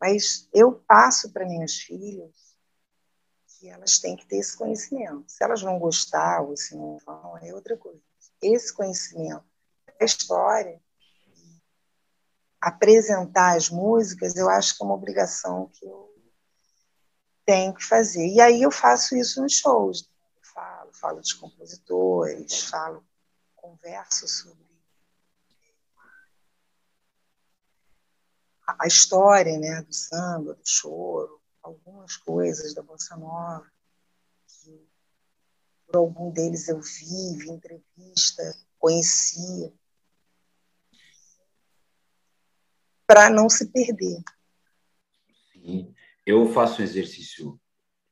[0.00, 2.56] Mas eu passo para minhas filhas
[3.46, 5.24] que elas têm que ter esse conhecimento.
[5.28, 8.00] Se elas vão gostar ou se não vão, é outra coisa.
[8.40, 9.44] Esse conhecimento
[9.98, 10.80] da história,
[12.60, 16.10] apresentar as músicas, eu acho que é uma obrigação que eu
[17.44, 18.26] tenho que fazer.
[18.26, 20.08] E aí eu faço isso nos shows.
[20.36, 23.04] Eu falo, falo dos compositores, falo,
[23.60, 24.70] converso sobre
[28.78, 33.70] a história né, do samba, do choro, algumas coisas da bossa nova,
[34.46, 34.88] que
[35.86, 38.42] por algum deles eu vi, vi entrevista,
[38.78, 39.72] conhecia,
[43.06, 44.22] para não se perder.
[45.52, 45.94] Sim,
[46.24, 47.60] eu faço exercício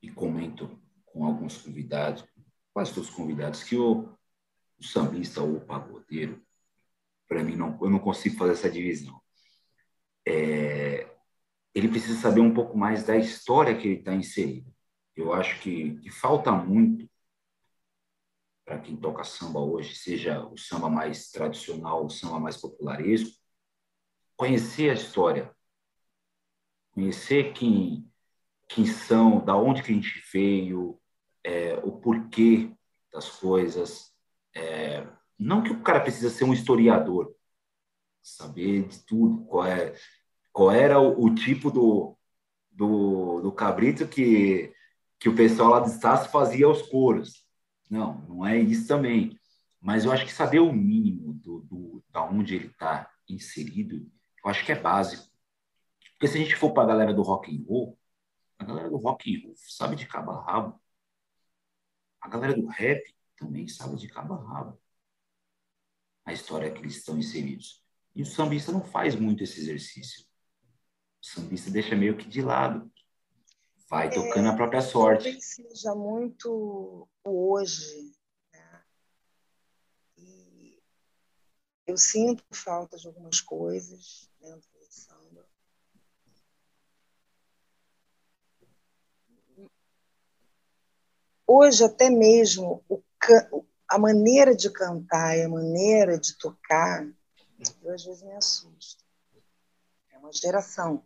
[0.02, 2.24] e comento com alguns convidados,
[2.72, 4.17] quase todos os convidados, que o,
[4.78, 6.42] o sambista ou o pagodeiro,
[7.26, 9.20] para mim, não, eu não consigo fazer essa divisão.
[10.26, 11.08] É,
[11.74, 14.72] ele precisa saber um pouco mais da história que ele está inserido.
[15.14, 17.08] Eu acho que, que falta muito
[18.64, 23.34] para quem toca samba hoje, seja o samba mais tradicional, o samba mais popularesco,
[24.36, 25.50] conhecer a história,
[26.92, 28.06] conhecer quem,
[28.68, 31.00] quem são, da onde que a gente veio,
[31.42, 32.70] é, o porquê
[33.10, 34.14] das coisas.
[34.59, 35.07] É,
[35.38, 37.33] não que o cara precisa ser um historiador,
[38.21, 39.94] saber de tudo, qual, é,
[40.53, 42.18] qual era o, o tipo do,
[42.71, 44.75] do, do, cabrito que,
[45.21, 47.47] que o pessoal lá de Estácio fazia aos coros.
[47.88, 49.38] Não, não é isso também.
[49.81, 54.11] Mas eu acho que saber o mínimo do, do da onde ele está inserido,
[54.44, 55.29] eu acho que é básico.
[56.12, 57.97] Porque se a gente for para a galera do rock and roll,
[58.59, 60.81] a galera do rock and roll sabe de cabo a rabo.
[62.21, 63.01] A galera do rap
[63.38, 64.81] também sabe de cabo a rabo
[66.29, 67.83] a história que eles estão inseridos.
[68.14, 70.27] E o sambista não faz muito esse exercício.
[71.22, 72.92] O sambista deixa meio que de lado.
[73.88, 75.24] Vai tocando é, a própria sorte.
[75.24, 78.12] Talvez seja muito hoje.
[78.53, 78.85] Né?
[80.18, 80.83] E
[81.87, 85.48] eu sinto falta de algumas coisas dentro do samba.
[91.46, 93.03] Hoje, até mesmo, o,
[93.88, 97.07] a maneira de cantar e a maneira de tocar,
[97.83, 99.04] eu às vezes me assusto.
[100.11, 101.04] É uma geração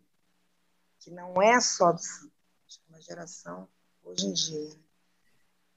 [0.98, 2.32] que não é só do samba,
[2.68, 3.68] é uma geração,
[4.02, 4.80] hoje em dia,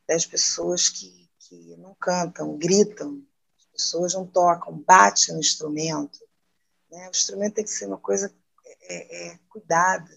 [0.08, 3.26] das pessoas que, que não cantam, gritam,
[3.58, 6.20] as pessoas não tocam, batem no instrumento.
[6.92, 7.08] Né?
[7.08, 8.34] O instrumento tem que ser uma coisa
[8.82, 10.16] é, é, cuidada.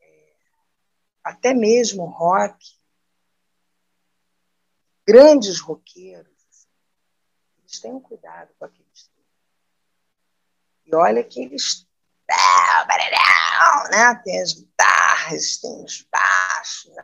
[0.00, 0.36] É,
[1.22, 2.81] até mesmo rock,
[5.06, 6.32] grandes roqueiros,
[7.58, 9.28] eles têm um cuidado com aquele instrumento.
[10.84, 11.86] E olha que eles.
[13.90, 14.14] Né?
[14.24, 16.94] Tem as guitarras, tem os baixos,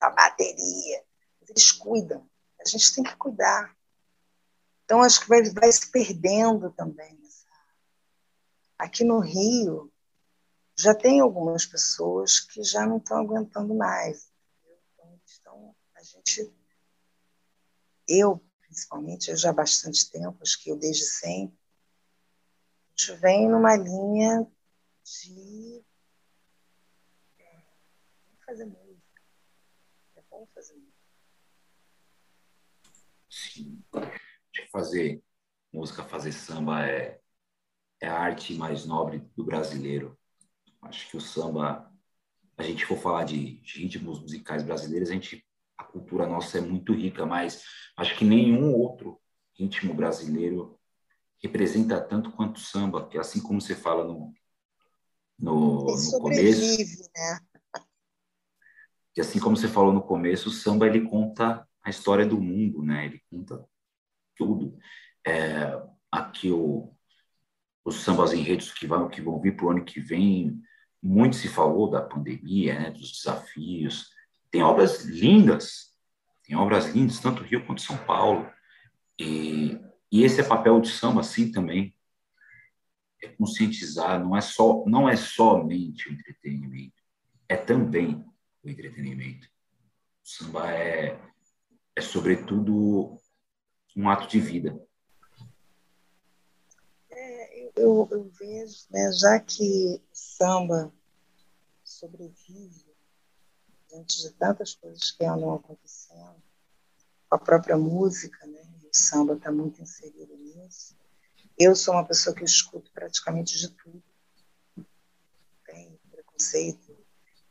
[0.00, 1.04] a bateria.
[1.48, 2.28] Eles cuidam.
[2.60, 3.74] A gente tem que cuidar.
[4.84, 7.22] Então, acho que vai, vai se perdendo também.
[8.78, 9.92] Aqui no Rio,
[10.76, 14.30] já tem algumas pessoas que já não estão aguentando mais.
[15.40, 16.52] Então, a gente
[18.08, 23.48] eu, principalmente, eu já há bastante tempo, acho que eu desde sempre, a gente vem
[23.48, 24.46] numa linha
[25.04, 25.84] de
[27.38, 27.62] é,
[28.46, 29.22] fazer música.
[30.16, 30.94] É bom fazer música.
[33.28, 33.82] Sim.
[34.52, 35.22] De fazer
[35.72, 37.20] música, fazer samba é,
[38.00, 40.18] é a arte mais nobre do brasileiro.
[40.82, 41.92] Acho que o samba,
[42.56, 45.43] a gente for falar de ritmos musicais brasileiros, a gente
[45.94, 47.62] cultura nossa é muito rica, mas
[47.96, 49.20] acho que nenhum outro
[49.56, 50.76] ritmo brasileiro
[51.40, 54.34] representa tanto quanto o samba, que assim como você fala no,
[55.38, 56.82] no, no começo.
[57.14, 57.38] Né?
[59.14, 62.82] Que assim como você falou no começo, o samba ele conta a história do mundo,
[62.82, 63.06] né?
[63.06, 63.64] Ele conta
[64.36, 64.76] tudo.
[65.24, 65.80] É,
[66.10, 66.92] aqui o,
[67.84, 70.60] os sambas enredos que vão, que vão vir para o ano que vem,
[71.00, 74.13] muito se falou da pandemia, né, dos desafios,
[74.54, 75.92] tem obras lindas,
[76.44, 78.48] tem obras lindas, tanto Rio quanto São Paulo.
[79.18, 79.76] E,
[80.12, 81.92] e esse é papel de samba, assim, também.
[83.20, 87.02] É conscientizar, não é, só, não é somente o entretenimento,
[87.48, 88.24] é também
[88.62, 89.48] o entretenimento.
[90.24, 91.20] O samba é,
[91.96, 93.20] é sobretudo,
[93.96, 94.80] um ato de vida.
[97.10, 100.92] É, eu, eu vejo, né, já que samba
[101.82, 102.83] sobrevive
[103.94, 106.42] diante de tantas coisas que andam acontecendo,
[107.30, 108.60] a própria música, né?
[108.82, 110.96] o samba está muito inserido nisso.
[111.56, 114.02] Eu sou uma pessoa que escuto praticamente de tudo.
[115.64, 116.96] Tem preconceito,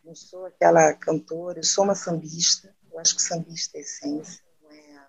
[0.04, 2.76] não sou aquela cantora, eu sou uma sambista.
[2.92, 4.44] Eu acho que sambista é essência.
[4.62, 5.08] Não é,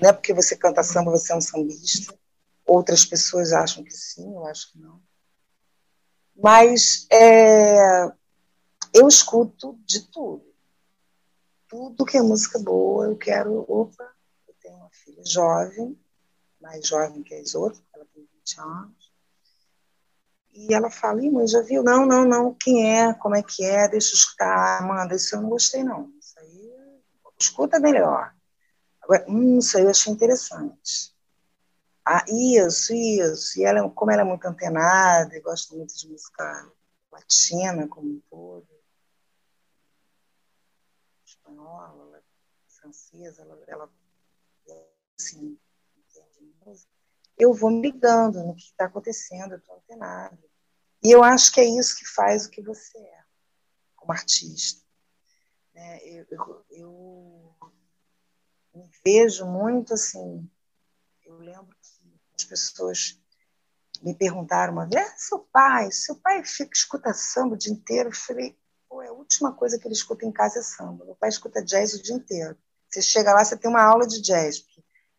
[0.00, 2.18] não é porque você canta samba, você é um sambista.
[2.66, 5.02] Outras pessoas acham que sim, eu acho que não.
[6.36, 8.12] Mas é,
[8.94, 10.44] eu escuto de tudo.
[11.68, 13.64] Tudo que é música boa, eu quero.
[13.68, 14.10] Opa,
[14.48, 15.98] eu tenho uma filha jovem,
[16.60, 19.10] mais jovem que as outras, ela tem 20 anos.
[20.52, 21.82] E ela fala, Ih, mãe, já viu?
[21.82, 24.82] Não, não, não, quem é, como é que é, deixa eu escutar.
[24.82, 26.12] Amanda, isso eu não gostei, não.
[26.18, 26.72] Isso aí,
[27.38, 28.34] escuta melhor.
[29.00, 31.14] Agora, hum, isso aí eu achei interessante.
[32.04, 33.60] Ah, isso, isso.
[33.60, 36.72] E ela, como ela é muito antenada e gosta muito de música
[37.12, 38.66] latina como um todo,
[41.60, 42.22] espanhola,
[42.66, 43.92] francesa, ela, ela
[45.18, 45.58] assim,
[47.38, 50.38] eu vou me ligando no que está acontecendo, eu estou antenada.
[51.02, 53.24] E eu acho que é isso que faz o que você é,
[53.96, 54.84] como artista.
[55.74, 57.56] É, eu, eu, eu
[58.74, 60.50] me vejo muito assim.
[61.24, 63.18] Eu lembro que as pessoas
[64.02, 68.10] me perguntaram uma vez: ah, seu pai, seu pai fica escuta samba o dia inteiro?
[68.10, 68.59] Eu falei:
[68.90, 71.04] Pô, é a última coisa que ele escuta em casa é samba.
[71.04, 72.58] Meu pai escuta jazz o dia inteiro.
[72.88, 74.66] Você chega lá, você tem uma aula de jazz.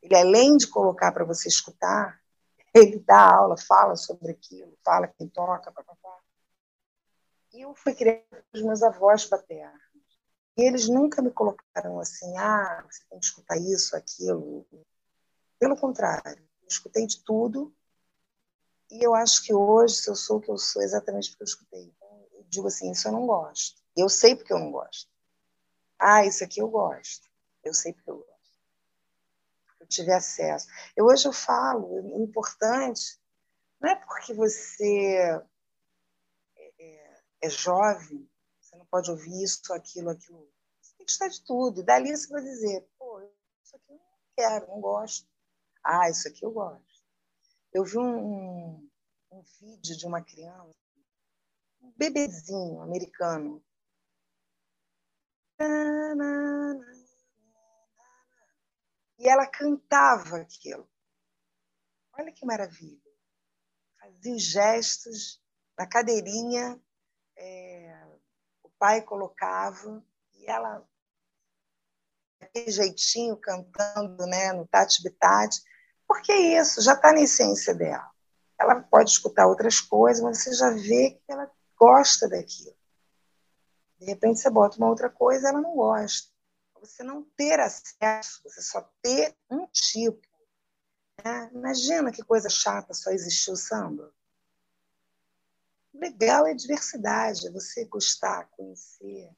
[0.02, 2.22] Ele, além de colocar para você escutar,
[2.76, 5.74] ele dá aula, fala sobre aquilo, fala quem toca.
[7.54, 9.82] E eu fui criada os meus avós paternos.
[10.58, 14.68] E eles nunca me colocaram assim, ah, você tem que escutar isso, aquilo.
[15.58, 17.74] Pelo contrário, eu escutei de tudo.
[18.92, 21.44] E eu acho que hoje, se eu sou o que eu sou, é exatamente porque
[21.44, 21.94] eu escutei.
[22.52, 23.82] Digo assim, isso eu não gosto.
[23.98, 25.10] Eu sei porque eu não gosto.
[25.98, 27.28] Ah, isso aqui eu gosto.
[27.64, 28.32] Eu sei porque eu gosto
[29.82, 30.68] eu tive acesso.
[30.96, 33.20] Eu hoje eu falo, o importante
[33.80, 35.44] não é porque você
[36.56, 38.30] é, é, é jovem,
[38.62, 40.48] você não pode ouvir isso, aquilo, aquilo.
[40.80, 41.82] Você tem que estar de tudo.
[41.82, 43.22] E dali você vai dizer, pô,
[43.64, 44.04] isso aqui eu não
[44.38, 45.28] quero, não gosto.
[45.84, 47.02] Ah, isso aqui eu gosto.
[47.74, 48.90] Eu vi um, um,
[49.32, 50.78] um vídeo de uma criança,
[51.98, 53.64] bebezinho americano.
[59.18, 60.90] E ela cantava aquilo.
[62.18, 63.00] Olha que maravilha.
[64.00, 65.42] Fazia os gestos
[65.78, 66.82] na cadeirinha,
[67.38, 68.08] é,
[68.64, 70.88] o pai colocava, e ela,
[72.40, 75.62] aquele jeitinho, cantando né, no Tati Bitati,
[76.08, 78.10] porque é isso, já está na essência dela.
[78.60, 82.76] Ela pode escutar outras coisas, mas você já vê que ela gosta daquilo.
[84.00, 86.32] De repente você bota uma outra coisa, ela não gosta
[86.82, 90.28] você não ter acesso, você só ter um tipo.
[91.24, 91.52] Né?
[91.54, 94.12] Imagina que coisa chata só existir o samba.
[95.94, 99.30] Legal é diversidade, é você gostar, conhecer.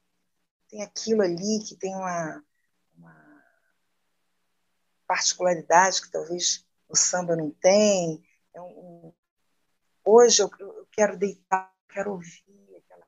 [0.70, 2.44] Tem aquilo ali que tem uma,
[2.96, 3.44] uma
[5.06, 8.24] particularidade que talvez o samba não tem.
[8.54, 9.14] É um...
[10.06, 12.44] Hoje eu, eu, quero deitar, quero ouvir
[12.78, 13.06] aquela,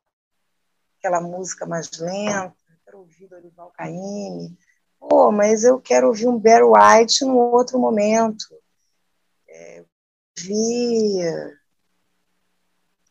[0.99, 2.55] aquela música mais lenta
[2.95, 4.57] quero ouvir Dorival Caymmi.
[4.99, 8.45] Pô, mas eu quero ouvir um Barry White num outro momento.
[9.47, 9.83] É,
[10.37, 11.19] vi,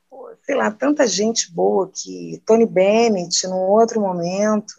[0.09, 4.75] pô, sei lá, tanta gente boa que Tony Bennett num outro momento.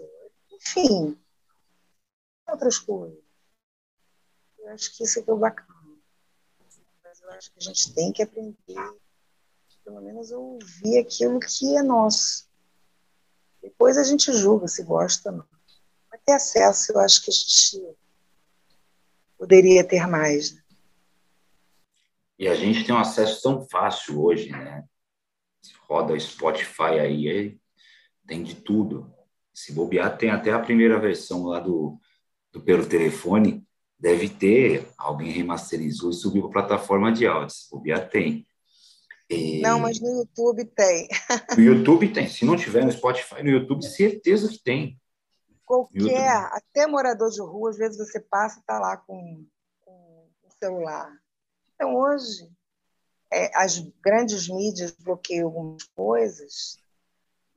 [0.51, 1.17] Enfim,
[2.47, 3.23] outras coisas.
[4.57, 5.69] Eu acho que isso é que é bacana.
[7.03, 8.55] Mas eu acho que a gente tem que aprender,
[9.85, 12.49] pelo menos, ouvir aquilo que é nosso.
[13.61, 15.45] Depois a gente julga se gosta ou não.
[16.11, 17.95] Mas ter acesso, eu acho que a gente
[19.37, 20.55] poderia ter mais.
[20.55, 20.61] Né?
[22.39, 24.83] E a gente tem um acesso tão fácil hoje, né?
[25.87, 27.59] Roda Spotify aí,
[28.27, 29.13] tem de tudo.
[29.53, 31.99] Se bobear, tem até a primeira versão lá do,
[32.51, 33.65] do pelo telefone.
[33.97, 37.55] Deve ter, alguém remasterizou e subiu para a plataforma de áudio.
[37.55, 38.45] Se bobear, tem.
[39.29, 39.61] E...
[39.61, 41.07] Não, mas no YouTube tem.
[41.57, 42.29] No YouTube tem.
[42.29, 45.01] Se não tiver no Spotify, no YouTube, certeza que tem.
[45.65, 49.45] Qualquer, até morador de rua, às vezes você passa e está lá com,
[49.81, 51.11] com o celular.
[51.73, 52.51] Então, hoje,
[53.31, 56.77] é, as grandes mídias bloqueiam algumas coisas,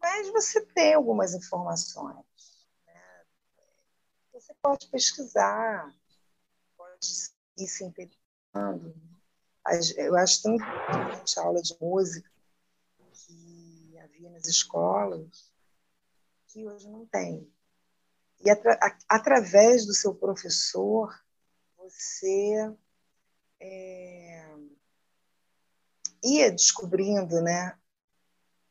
[0.00, 2.24] mas você tem algumas informações.
[2.86, 3.24] Né?
[4.32, 5.94] Você pode pesquisar,
[6.78, 7.06] pode
[7.58, 9.17] ir se interessando
[9.96, 12.30] eu acho tão importante a aula de música
[13.12, 15.52] que havia nas escolas,
[16.48, 17.50] que hoje não tem.
[18.40, 21.12] E atra através do seu professor,
[21.76, 22.72] você
[23.60, 24.54] é,
[26.22, 27.76] ia descobrindo né,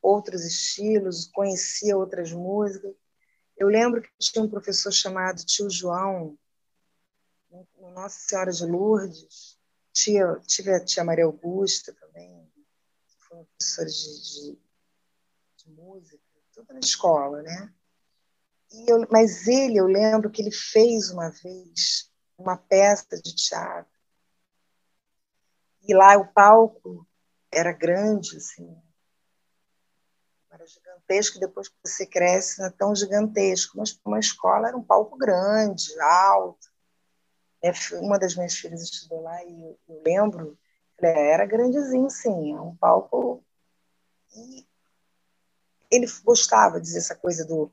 [0.02, 2.96] outros estilos, conhecia outras músicas.
[3.58, 6.38] Eu lembro que tinha um professor chamado Tio João,
[7.50, 9.57] no Nossa Senhora de Lourdes.
[10.46, 12.52] Tive a tia Maria Augusta também,
[13.08, 14.60] que foi uma professora de, de,
[15.58, 16.24] de música,
[16.54, 17.74] tudo na escola, né?
[18.88, 23.98] Eu, mas ele, eu lembro que ele fez uma vez uma peça de teatro.
[25.82, 27.08] E lá o palco
[27.52, 28.78] era grande, assim,
[30.52, 34.78] era gigantesco, depois que você cresce não é tão gigantesco, mas para uma escola era
[34.78, 36.67] um palco grande, alto.
[37.62, 40.58] É, uma das minhas filhas estudou lá e eu, eu lembro,
[41.00, 43.44] era grandezinho, sim, é um palco.
[44.36, 44.66] E
[45.90, 47.72] ele gostava de dizer essa coisa do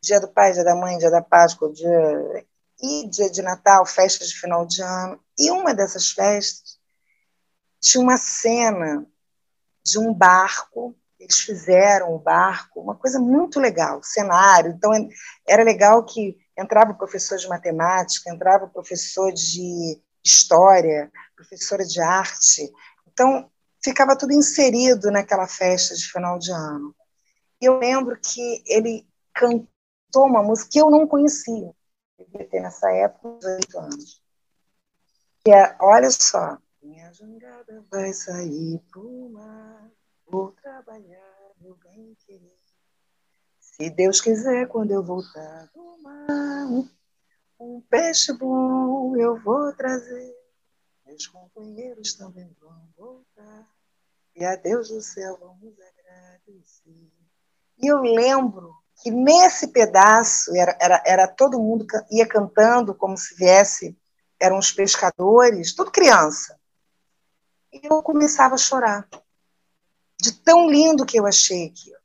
[0.00, 2.46] dia do pai, dia da mãe, dia da Páscoa, dia
[2.80, 5.20] e dia de Natal, festas de final de ano.
[5.38, 6.78] E uma dessas festas
[7.80, 9.06] tinha uma cena
[9.84, 14.72] de um barco, eles fizeram o barco, uma coisa muito legal, cenário.
[14.72, 14.92] Então,
[15.46, 22.00] era legal que entrava o professor de matemática, entrava o professor de história, professora de
[22.00, 22.70] arte.
[23.06, 23.50] Então,
[23.82, 26.94] ficava tudo inserido naquela festa de final de ano.
[27.60, 31.72] E eu lembro que ele cantou uma música que eu não conhecia
[32.24, 34.22] devia ter nessa época 18 anos.
[35.44, 39.90] Que é, olha só, minha jangada vai sair pro mar,
[40.26, 42.61] vou trabalhar, meu bem querer.
[43.72, 46.66] Se Deus quiser, quando eu voltar do mar,
[47.58, 50.30] um peixe bom eu vou trazer.
[51.06, 53.66] Meus companheiros também vão voltar.
[54.36, 57.10] E a Deus do céu vamos agradecer.
[57.78, 63.34] E eu lembro que nesse pedaço era, era, era todo mundo ia cantando como se
[63.34, 63.98] viesse,
[64.38, 66.60] eram os pescadores, tudo criança.
[67.72, 69.08] E eu começava a chorar,
[70.20, 72.01] de tão lindo que eu achei aquilo.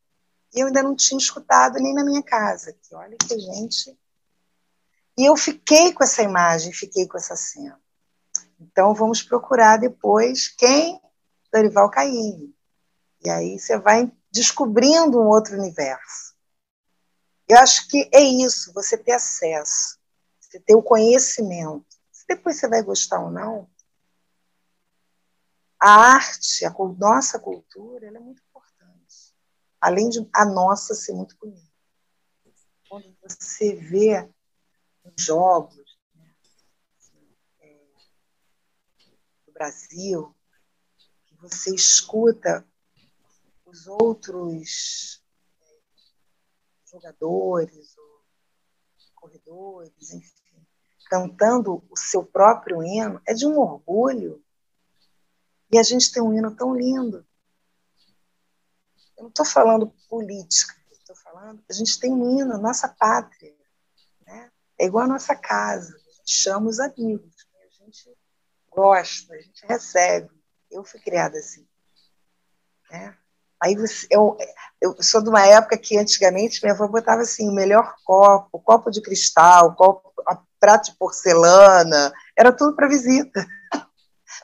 [0.54, 2.74] E eu ainda não tinha escutado nem na minha casa.
[2.74, 3.98] Que olha que gente.
[5.18, 7.80] E eu fiquei com essa imagem, fiquei com essa cena.
[8.60, 11.02] Então vamos procurar depois quem?
[11.52, 12.56] Dorival Caymmi.
[13.24, 16.36] E aí você vai descobrindo um outro universo.
[17.48, 19.98] Eu acho que é isso, você ter acesso,
[20.40, 21.86] você ter o conhecimento.
[22.12, 23.70] Se depois você vai gostar ou não,
[25.80, 28.42] a arte, a nossa cultura, é muito.
[29.88, 31.72] Além de a nossa ser muito bonita.
[32.90, 34.30] Quando você vê
[35.02, 36.36] os jogos né,
[37.62, 37.86] é,
[39.46, 40.36] do Brasil,
[41.26, 42.68] que você escuta
[43.66, 45.24] os outros
[46.92, 47.96] jogadores,
[49.16, 50.68] corredores, enfim,
[51.10, 54.44] cantando o seu próprio hino, é de um orgulho.
[55.72, 57.26] E a gente tem um hino tão lindo.
[59.18, 61.64] Eu não estou falando política, estou falando.
[61.70, 63.54] A gente tem um hino, nossa pátria.
[64.26, 64.52] Né?
[64.80, 65.96] É igual a nossa casa.
[65.96, 67.48] A gente chama os amigos.
[67.54, 67.60] Né?
[67.66, 68.18] A gente
[68.70, 70.30] gosta, a gente recebe.
[70.70, 71.66] Eu fui criada assim.
[72.92, 73.18] Né?
[73.60, 74.38] Aí você, eu,
[74.80, 78.92] eu sou de uma época que antigamente minha avó botava assim, o melhor copo, copo
[78.92, 80.14] de cristal, copo,
[80.60, 83.46] prato de porcelana, era tudo para visita.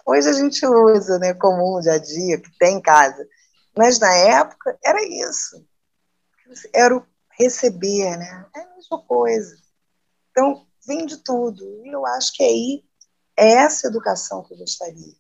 [0.06, 3.28] Hoje a gente usa, né, comum, dia a dia, que tem em casa.
[3.76, 5.66] Mas na época era isso.
[6.74, 8.50] Era o receber, né?
[8.56, 9.58] É a mesma coisa.
[10.32, 11.86] Então, vem de tudo.
[11.86, 12.86] E eu acho que aí
[13.38, 15.16] é essa educação que eu gostaria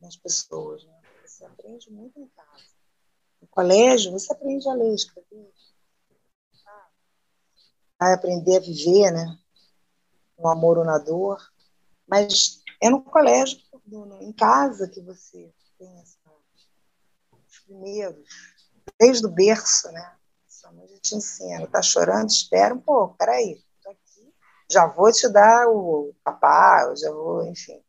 [0.00, 0.84] nas pessoas.
[0.84, 1.00] Né?
[1.24, 2.74] Você aprende muito em casa
[3.54, 5.52] colégio, você aprende a ler, escrever.
[7.98, 9.38] Vai aprender a viver, né?
[10.36, 11.38] No amor ou na dor.
[12.06, 13.58] Mas é no colégio,
[14.20, 16.18] em casa, que você tem essa,
[17.64, 18.28] primeiros,
[18.98, 20.16] desde o berço, né?
[20.48, 21.66] Sua mãe te ensina.
[21.66, 22.28] Tá chorando?
[22.28, 23.62] Espera um pouco, peraí.
[23.82, 24.34] Tô aqui.
[24.70, 27.82] Já vou te dar o papá, já vou, enfim.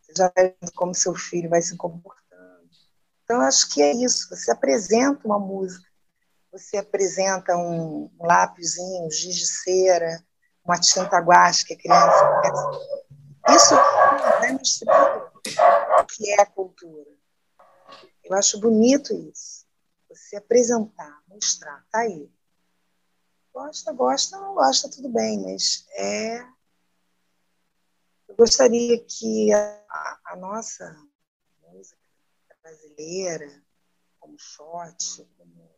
[0.00, 2.22] Você já vai vendo como seu filho vai se comportar
[3.32, 4.28] então, acho que é isso.
[4.28, 5.88] Você apresenta uma música,
[6.52, 10.22] você apresenta um, um lápisinho, um giz de cera,
[10.62, 12.72] uma tinta guache que a criança
[13.48, 13.74] Isso
[14.52, 15.30] mostrando
[15.98, 17.10] o que é a cultura.
[18.24, 19.66] Eu acho bonito isso.
[20.08, 22.30] Você apresentar, mostrar, tá aí.
[23.52, 26.40] Gosta, gosta, não gosta, tudo bem, mas é.
[28.28, 30.96] Eu gostaria que a, a nossa
[32.62, 33.62] brasileira,
[34.20, 35.68] como shot, como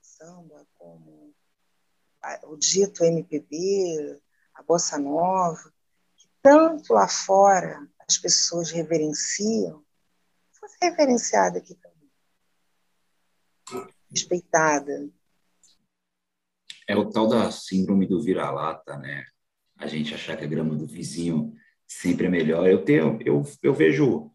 [0.00, 1.34] samba, como
[2.44, 4.20] o dito MPB,
[4.54, 5.72] a bossa nova,
[6.16, 9.84] que tanto lá fora as pessoas reverenciam,
[10.52, 11.89] fosse reverenciada aqui também.
[14.10, 15.08] Respeitada.
[16.88, 19.24] É o tal da síndrome do vira-lata, né?
[19.76, 21.54] A gente achar que a grama do vizinho
[21.86, 22.68] sempre é melhor.
[22.68, 24.30] Eu tenho, eu, eu vejo,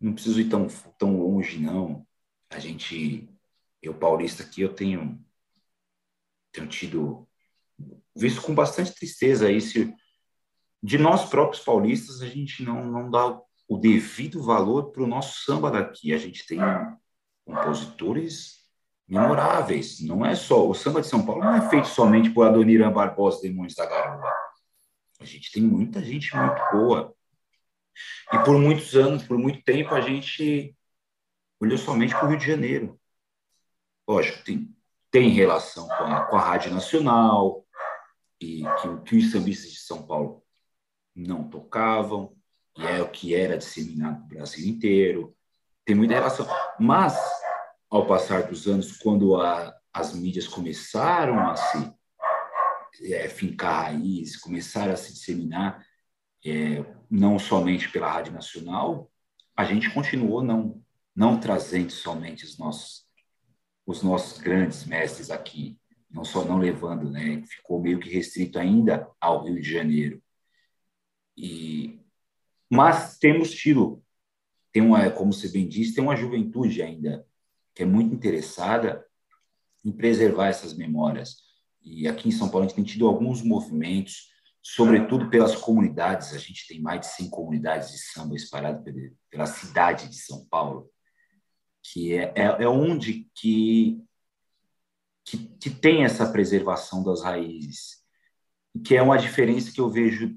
[0.00, 0.66] não preciso ir tão,
[0.98, 2.06] tão longe, não.
[2.50, 3.28] A gente,
[3.82, 5.22] eu paulista aqui, eu tenho,
[6.52, 7.28] tenho tido,
[8.14, 9.92] visto com bastante tristeza isso,
[10.82, 15.44] de nós próprios paulistas, a gente não, não dá o devido valor para o nosso
[15.44, 16.12] samba daqui.
[16.12, 16.58] A gente tem
[17.44, 18.65] compositores
[19.08, 20.00] memoráveis.
[20.00, 23.42] Não é só o samba de São Paulo não é feito somente por Adoniran Barbosa
[23.42, 24.32] Demônios da Garoa.
[25.20, 27.14] A gente tem muita gente muito boa.
[28.32, 30.76] E por muitos anos, por muito tempo, a gente
[31.58, 33.00] olhou somente para o Rio de Janeiro.
[34.06, 34.76] Lógico, tem,
[35.10, 37.66] tem relação com a, com a Rádio Nacional,
[38.40, 40.42] e que, que os sambistas de São Paulo
[41.14, 42.36] não tocavam,
[42.76, 45.34] e é o que era disseminado no Brasil inteiro.
[45.84, 46.46] Tem muita relação.
[46.78, 47.16] Mas,
[47.96, 51.94] ao passar dos anos, quando a, as mídias começaram a se
[53.04, 55.84] é, fincar raiz, começaram a se disseminar,
[56.44, 59.10] é, não somente pela Rádio Nacional,
[59.56, 60.82] a gente continuou não,
[61.14, 63.06] não trazendo somente os nossos,
[63.86, 65.78] os nossos grandes mestres aqui,
[66.10, 67.42] não só não levando, né?
[67.46, 70.22] Ficou meio que restrito ainda ao Rio de Janeiro.
[71.36, 71.98] E
[72.68, 74.02] mas temos tido,
[74.72, 77.24] tem uma, como você bem disse, tem uma juventude ainda
[77.76, 79.06] que é muito interessada
[79.84, 81.36] em preservar essas memórias.
[81.82, 86.32] E aqui em São Paulo a gente tem tido alguns movimentos, sobretudo pelas comunidades.
[86.32, 88.82] A gente tem mais de 100 comunidades de samba espalhadas
[89.30, 90.90] pela cidade de São Paulo,
[91.82, 94.02] que é, é, é onde que,
[95.22, 98.02] que, que tem essa preservação das raízes,
[98.82, 100.34] que é uma diferença que eu vejo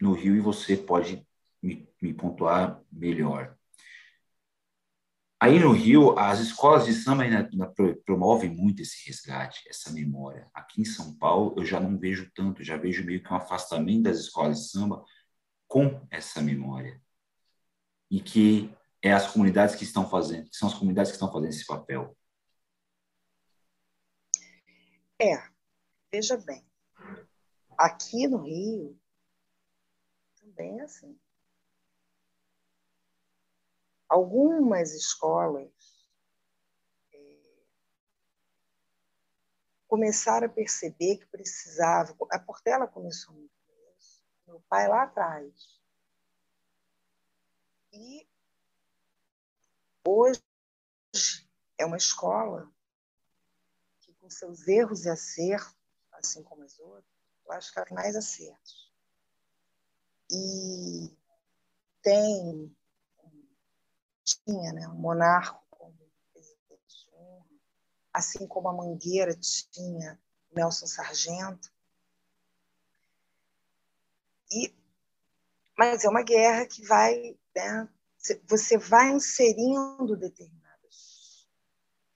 [0.00, 1.26] no Rio e você pode
[1.62, 3.57] me, me pontuar melhor.
[5.40, 7.72] Aí no Rio, as escolas de samba ainda, ainda
[8.04, 10.50] promovem muito esse resgate, essa memória.
[10.52, 14.02] Aqui em São Paulo, eu já não vejo tanto, já vejo meio que um afastamento
[14.02, 15.04] das escolas de samba
[15.68, 17.00] com essa memória.
[18.10, 21.50] E que é as comunidades que estão fazendo, que são as comunidades que estão fazendo
[21.50, 22.16] esse papel.
[25.20, 25.40] É,
[26.10, 26.64] veja bem,
[27.76, 28.98] aqui no Rio
[30.40, 31.16] também é assim
[34.08, 35.70] algumas escolas
[37.12, 37.36] é,
[39.86, 42.16] começaram a perceber que precisava.
[42.30, 43.52] A Portela começou muito
[43.96, 45.78] isso, meu pai lá atrás.
[47.92, 48.26] E
[50.06, 50.42] hoje
[51.76, 52.70] é uma escola
[54.00, 55.76] que, com seus erros e acertos,
[56.12, 57.04] assim como as outras,
[57.44, 58.92] eu acho que é mais acertos.
[60.30, 61.10] E
[62.02, 62.76] tem
[64.48, 65.94] tinha né, um monarca como
[66.32, 67.06] presidente
[68.10, 69.34] assim como a Mangueira
[69.70, 70.18] tinha
[70.50, 71.70] Nelson Sargento.
[74.50, 74.74] E,
[75.76, 77.86] mas é uma guerra que vai, né,
[78.48, 81.46] você vai inserindo determinadas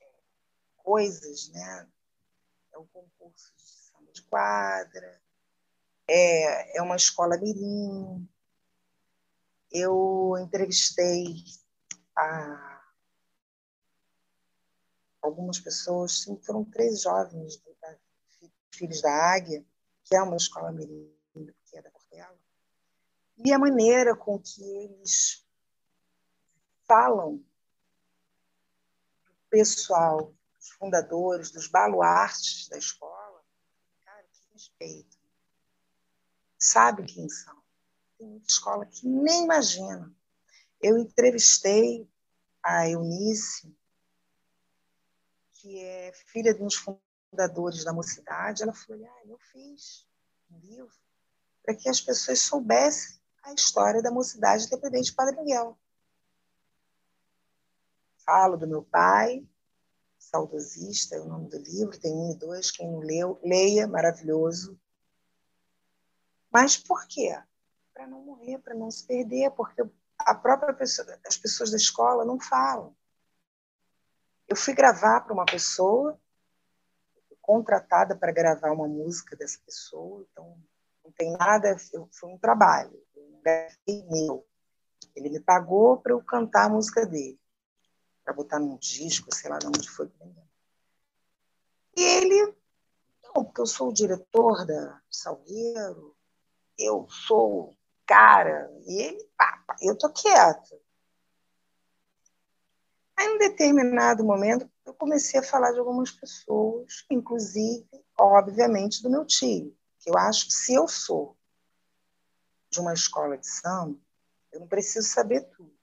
[0.01, 0.11] é,
[0.79, 1.89] coisas, né?
[2.73, 5.21] É o concurso de samba de quadra,
[6.09, 8.27] é, é uma escola mirim.
[9.71, 11.45] Eu entrevistei
[12.17, 12.83] a
[15.23, 17.97] algumas pessoas, foram três jovens da,
[18.73, 19.65] filhos da Águia,
[20.05, 21.13] que é uma escola mirim
[21.65, 22.39] que é da Portela,
[23.39, 25.47] e a maneira com que eles
[26.87, 27.37] falam
[29.25, 33.43] do pessoal, dos fundadores, dos baluartes da escola,
[34.05, 35.17] cara, que respeito.
[36.59, 37.61] Sabe quem são.
[38.19, 40.15] Tem muita escola que nem imagina
[40.83, 42.11] eu entrevistei
[42.63, 43.73] a Eunice,
[45.53, 48.63] que é filha de uns fundadores da mocidade.
[48.63, 50.07] Ela falou: ah, eu fiz
[50.51, 50.93] um livro
[51.63, 55.79] para que as pessoas soubessem a história da mocidade independente de Padre Miguel.
[58.25, 59.47] Falo do meu pai,
[60.19, 64.79] saudosista, é o nome do livro, tem um e dois, quem não leu, leia, maravilhoso.
[66.51, 67.41] Mas por quê?
[67.93, 69.83] Para não morrer, para não se perder, porque
[70.27, 72.95] a própria pessoa, as pessoas da escola não falam.
[74.49, 76.19] Eu fui gravar para uma pessoa,
[77.41, 80.57] contratada para gravar uma música dessa pessoa, então
[81.05, 81.77] não tem nada,
[82.13, 83.41] foi um trabalho, um
[84.11, 84.47] meu.
[85.15, 87.39] Ele me pagou para eu cantar a música dele,
[88.25, 90.11] para botar num disco, sei lá onde foi.
[91.97, 92.55] E ele,
[93.25, 96.17] não, porque eu sou o diretor da Salgueiro,
[96.79, 97.77] eu sou
[98.13, 100.79] cara, e ele, pá, eu tô quieta.
[103.17, 107.89] Aí, em um determinado momento, eu comecei a falar de algumas pessoas, inclusive,
[108.21, 111.39] obviamente, do meu tio, que eu acho que se eu sou
[112.69, 113.99] de uma escola de samba,
[114.53, 115.75] eu não preciso saber tudo,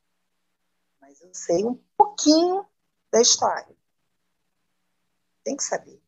[1.01, 2.63] mas eu sei um pouquinho
[3.11, 3.75] da história.
[5.43, 5.99] Tem que saber.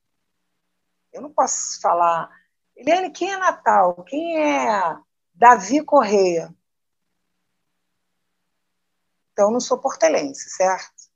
[1.11, 2.29] Eu não posso falar,
[2.75, 4.03] Eliane, quem é Natal?
[4.03, 5.01] Quem é
[5.33, 6.53] Davi Correia?
[9.31, 11.09] Então, eu não sou portelense, certo?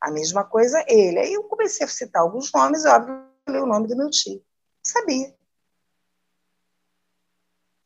[0.00, 1.18] A mesma coisa ele.
[1.18, 4.44] Aí eu comecei a citar alguns nomes, óbvio, o nome do meu tio.
[4.82, 5.34] Sabia.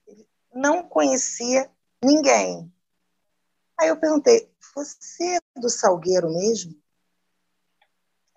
[0.07, 1.71] Ele não conhecia
[2.05, 2.73] ninguém.
[3.79, 6.81] Aí eu perguntei, você é do Salgueiro mesmo?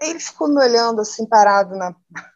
[0.01, 1.95] Aí ele ficou me olhando assim, parado na,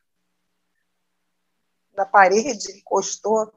[1.93, 3.53] na parede, encostou.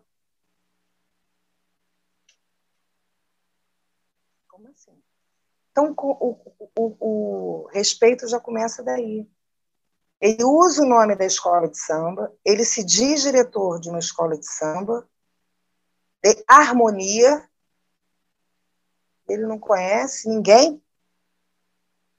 [4.49, 5.03] Como assim?
[5.73, 6.39] Então, o,
[6.77, 9.27] o, o, respeito já começa daí.
[10.21, 14.39] Ele usa o nome da escola de samba, ele se diz diretor de uma escola
[14.39, 15.09] de samba,
[16.23, 17.49] de harmonia,
[19.27, 20.81] ele não conhece ninguém.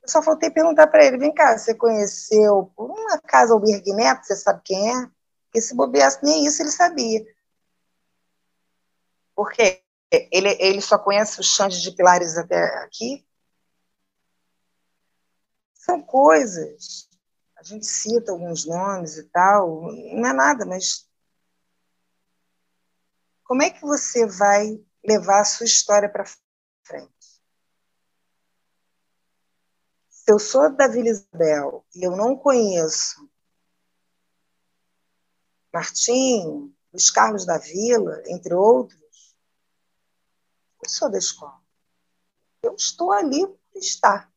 [0.02, 4.26] Eu só faltei perguntar para ele: vem cá, você conheceu por uma casa Albergue Neto,
[4.26, 5.10] você sabe quem é?
[5.46, 7.24] Porque se bobeasse nem isso ele sabia.
[9.36, 9.82] Porque
[10.12, 13.26] ele, ele só conhece os Xandes de Pilares até aqui,
[15.84, 17.10] são coisas.
[17.58, 21.10] A gente cita alguns nomes e tal, não é nada, mas
[23.44, 26.26] como é que você vai levar a sua história para
[26.84, 27.42] frente?
[30.10, 33.30] Se eu sou da Vila Isabel e eu não conheço
[35.74, 39.36] Martinho, Luiz Carlos da Vila, entre outros,
[40.82, 41.62] eu sou da escola.
[42.62, 44.33] Eu estou ali por estar.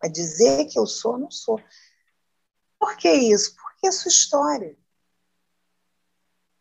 [0.00, 1.60] Mas dizer que eu sou, não sou.
[2.78, 3.54] Por que isso?
[3.56, 4.76] Porque é sua história.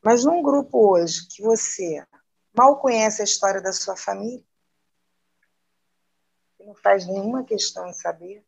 [0.02, 2.06] Mas num grupo hoje que você
[2.54, 4.44] mal conhece a história da sua família,
[6.58, 8.44] que não faz nenhuma questão de saber,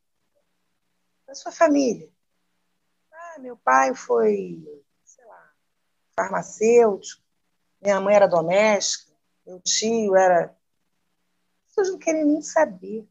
[1.28, 2.12] da sua família.
[3.12, 5.54] Ah, meu pai foi, sei lá,
[6.16, 7.24] farmacêutico,
[7.80, 9.14] minha mãe era doméstica,
[9.46, 10.58] meu tio era.
[11.68, 13.08] Pessoas não querem nem saber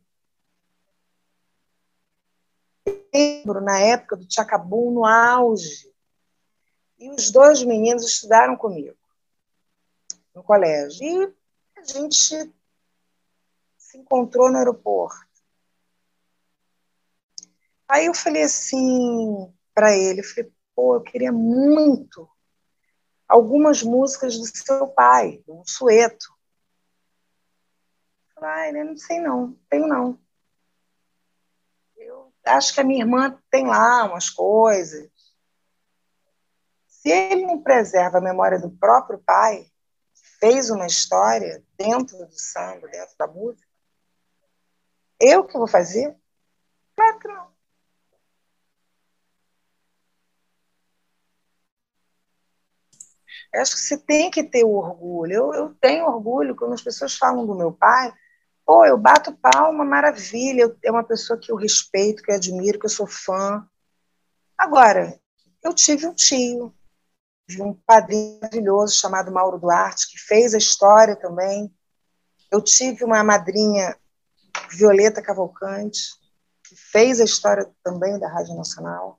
[3.12, 5.92] lembro, na época do Tchacabum, no auge.
[6.98, 8.96] E os dois meninos estudaram comigo
[10.34, 11.02] no colégio.
[11.02, 11.34] E
[11.76, 12.52] a gente
[13.76, 15.26] se encontrou no aeroporto.
[17.88, 22.28] Aí eu falei assim para ele, eu falei, pô, eu queria muito
[23.26, 26.26] algumas músicas do seu pai, do Sueto.
[28.34, 30.18] Falei, ah, não sei não, tenho não
[32.49, 35.09] acho que a minha irmã tem lá umas coisas.
[36.86, 39.64] Se ele não preserva a memória do próprio pai,
[40.14, 43.66] que fez uma história dentro do samba, dentro da música,
[45.20, 46.16] eu que vou fazer?
[46.96, 47.49] Claro que não.
[53.53, 55.32] Eu acho que você tem que ter orgulho.
[55.32, 58.12] Eu, eu tenho orgulho quando as pessoas falam do meu pai
[58.68, 60.76] Pô, eu bato palma, maravilha.
[60.84, 63.66] É uma pessoa que eu respeito, que eu admiro, que eu sou fã.
[64.58, 65.18] Agora,
[65.64, 66.76] eu tive um tio,
[67.48, 71.74] de um padrinho maravilhoso chamado Mauro Duarte, que fez a história também.
[72.50, 73.96] Eu tive uma madrinha,
[74.70, 76.02] Violeta Cavalcante,
[76.62, 79.18] que fez a história também da Rádio Nacional.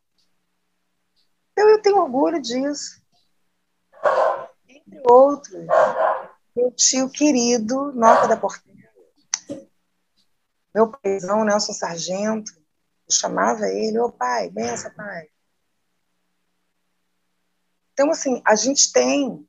[1.53, 3.01] Então, eu tenho orgulho disso.
[4.67, 5.65] Entre outros,
[6.55, 8.68] meu tio querido, Nota da Porteira,
[10.73, 15.29] meu paizão, Nelson Sargento, eu chamava ele, ô oh, pai, benção, pai.
[17.93, 19.47] Então, assim, a gente tem.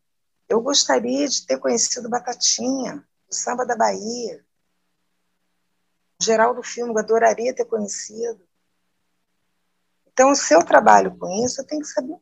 [0.49, 4.45] Eu gostaria de ter conhecido Batatinha, o samba da Bahia.
[6.21, 8.47] Geraldo Filme, eu adoraria ter conhecido.
[10.13, 12.19] Então, se eu trabalho com isso, eu tenho que saber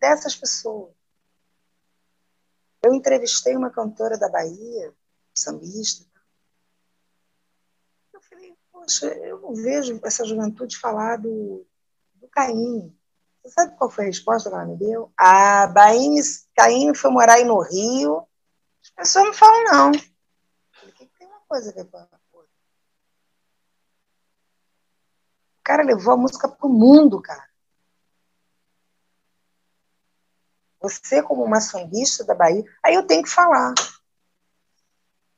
[0.00, 0.92] dessas pessoas.
[2.82, 4.92] Eu entrevistei uma cantora da Bahia,
[5.32, 6.04] sambista,
[8.82, 11.64] Poxa, eu não vejo essa juventude falar do,
[12.16, 12.92] do Caim.
[13.40, 15.12] Você sabe qual foi a resposta que ela me deu?
[15.16, 16.20] Ah, Baine,
[16.56, 18.26] Caim foi morar aí no Rio.
[18.82, 19.90] As pessoas não falam, não.
[19.92, 22.50] O que tem uma coisa a ver com a outra?
[25.60, 27.48] O cara levou a música para o mundo, cara.
[30.80, 33.74] Você, como uma sambista da Bahia, aí eu tenho que falar.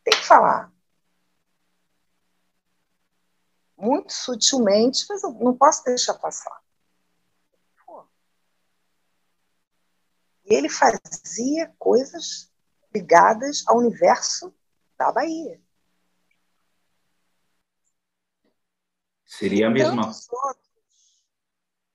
[0.03, 0.74] Tem que falar.
[3.85, 6.59] Muito sutilmente, mas eu não posso deixar passar.
[10.47, 12.53] E ele fazia coisas
[12.95, 14.55] ligadas ao universo
[14.99, 15.61] da Bahia.
[19.24, 20.12] Seria a mesma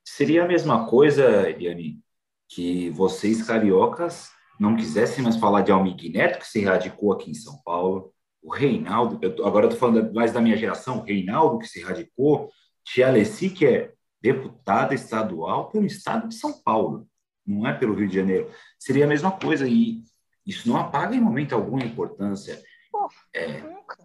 [0.04, 2.04] Seria a mesma coisa, Eliane,
[2.48, 4.30] que vocês cariocas
[4.60, 8.54] não quisessem mais falar de Almir Neto, que se radicou aqui em São Paulo, o
[8.54, 12.50] Reinaldo, eu agora estou falando mais da minha geração, o Reinaldo, que se radicou,
[12.84, 17.08] Tia Alessi, que é deputada estadual pelo estado de São Paulo,
[17.46, 18.52] não é pelo Rio de Janeiro.
[18.78, 20.04] Seria a mesma coisa, e
[20.46, 22.62] isso não apaga em momento algum a importância.
[22.92, 23.98] Porra, é, nunca.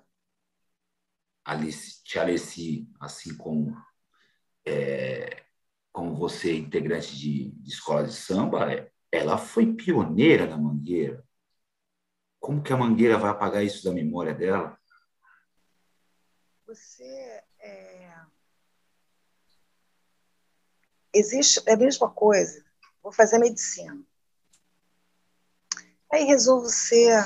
[1.45, 3.77] Alice, Tia Alessi, assim como,
[4.67, 5.45] é,
[5.93, 11.24] como você, integrante de, de escola de samba, é, ela foi pioneira na Mangueira.
[12.45, 14.79] Como que a Mangueira vai apagar isso da memória dela?
[16.67, 18.21] Você é...
[21.15, 22.63] existe é a mesma coisa.
[23.03, 23.99] Vou fazer medicina.
[26.13, 27.17] Aí resolvo ser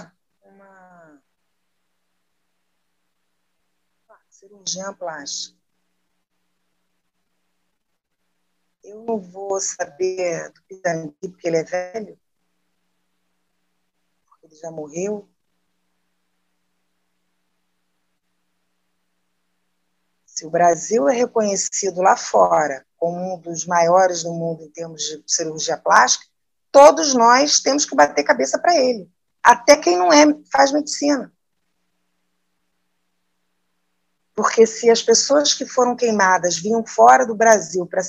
[0.40, 1.20] uma
[4.30, 5.58] cirurgiã plástica.
[8.84, 12.20] Eu não vou saber do Pitangui porque ele é velho
[14.48, 15.28] ele já morreu.
[20.24, 25.02] Se o Brasil é reconhecido lá fora como um dos maiores do mundo em termos
[25.02, 26.26] de cirurgia plástica,
[26.72, 29.10] todos nós temos que bater cabeça para ele.
[29.42, 31.32] Até quem não é faz medicina.
[34.34, 38.00] Porque se as pessoas que foram queimadas vinham fora do Brasil para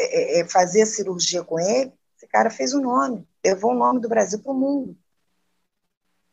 [0.00, 1.95] é, é, fazer a cirurgia com ele,
[2.36, 4.98] cara fez o um nome levou o nome do Brasil para o mundo.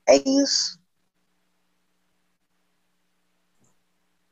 [0.07, 0.81] É isso.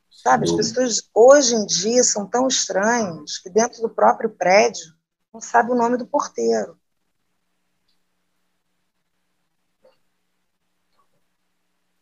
[0.09, 4.95] Sabe, as pessoas hoje em dia são tão estranhas que dentro do próprio prédio
[5.33, 6.79] não sabe o nome do porteiro.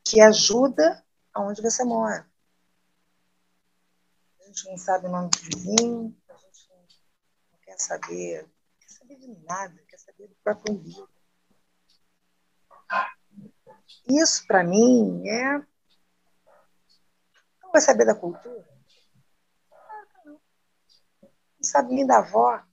[0.03, 2.30] Que ajuda aonde você mora.
[4.39, 6.70] A gente não sabe o nome do vizinho, a gente
[7.51, 8.49] não quer saber,
[9.10, 11.10] saber de nada saber do próprio umbigo.
[14.07, 15.57] Isso, para mim, é.
[17.62, 18.68] Não vai saber da cultura?
[20.24, 22.64] Não sabe nem da avó.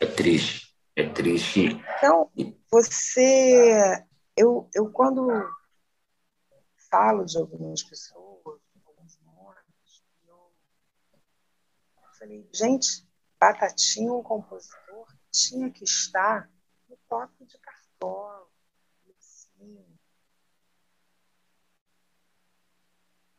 [0.00, 0.76] É triste.
[0.96, 1.82] É triste.
[1.98, 2.30] Então,
[2.70, 4.04] você.
[4.36, 5.28] Eu, eu quando
[6.90, 10.52] falo de algumas pessoas, alguns nomes, eu
[12.24, 13.06] falei, gente,
[13.38, 16.50] Batatinha, um compositor, tinha que estar
[16.88, 18.48] no toque de Cartola,
[19.06, 19.98] Lucinho.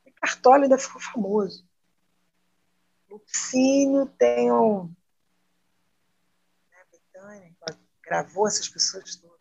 [0.05, 1.67] E Cartola ainda ficou famoso.
[3.09, 4.93] Lucínio tem um.
[6.69, 7.55] Né, Betânia,
[8.03, 9.35] gravou essas pessoas todas.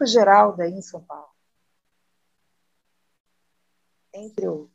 [0.00, 1.33] O Geraldo aí em São Paulo
[4.14, 4.70] entre o.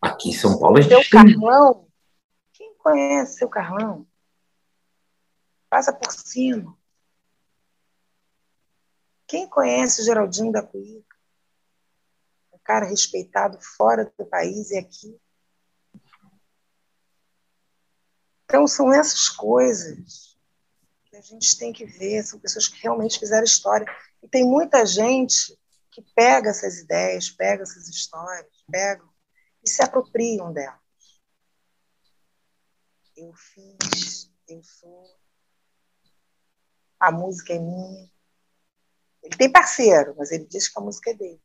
[0.00, 0.94] Aqui em São Paulo gente.
[0.94, 1.88] Seu Carlão.
[2.52, 4.06] Quem conhece seu Carlão?
[5.68, 6.76] Passa por cima.
[9.26, 11.16] Quem conhece o Geraldinho da Cuíca?
[12.52, 15.20] Um cara respeitado fora do país e aqui.
[18.44, 20.38] Então, são essas coisas
[21.04, 22.22] que a gente tem que ver.
[22.22, 23.86] São pessoas que realmente fizeram história.
[24.22, 25.58] E tem muita gente
[26.02, 29.08] que pega essas ideias, pega essas histórias, pegam
[29.64, 30.78] e se apropriam delas.
[33.16, 35.18] Eu fiz, eu sou,
[37.00, 38.10] a música é minha.
[39.22, 41.42] Ele tem parceiro, mas ele diz que a música é dele.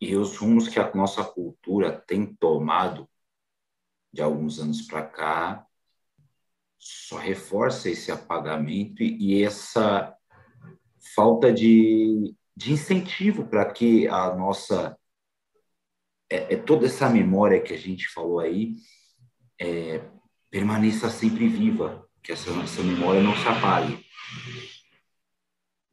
[0.00, 3.08] E os rumos que a nossa cultura tem tomado
[4.12, 5.66] de alguns anos para cá
[6.78, 10.14] só reforça esse apagamento e essa
[11.14, 14.98] falta de de incentivo para que a nossa
[16.28, 18.72] é, é, toda essa memória que a gente falou aí
[19.60, 20.04] é,
[20.50, 24.04] permaneça sempre viva, que essa nossa memória não se apague.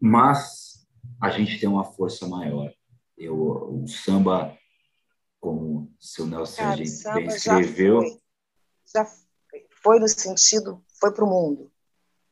[0.02, 0.88] Mas
[1.22, 2.74] a gente tem uma força maior.
[3.16, 4.58] Eu, o samba,
[5.40, 8.02] como o seu Nelson Cara, bem escreveu,
[8.92, 9.60] já foi.
[9.62, 11.72] já foi no sentido, foi para o mundo,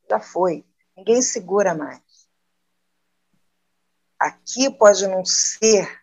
[0.09, 0.65] já foi.
[0.97, 2.01] Ninguém segura mais.
[4.23, 6.01] Aqui pode não ser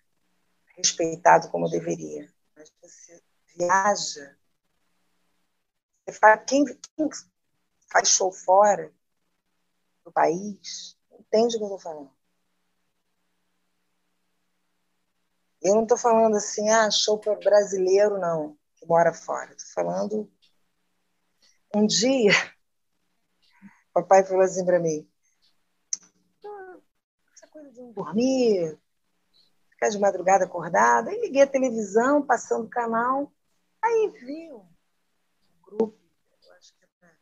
[0.76, 3.18] respeitado como deveria, mas você
[3.56, 4.36] viaja,
[6.12, 7.08] faz, quem, quem
[7.90, 8.92] faz show fora
[10.04, 12.12] do país entende o que eu estou falando.
[15.62, 19.50] Eu não estou falando assim, ah, show para brasileiro, não, que mora fora.
[19.54, 20.30] Estou falando.
[21.74, 22.32] Um dia,
[23.94, 25.10] papai falou assim para mim:
[27.61, 28.78] coisa de não dormir,
[29.70, 31.11] ficar de madrugada acordada.
[31.11, 33.30] Aí liguei a televisão, passando o canal,
[33.82, 34.66] aí vi um
[35.62, 35.98] grupo,
[36.42, 37.18] eu acho que era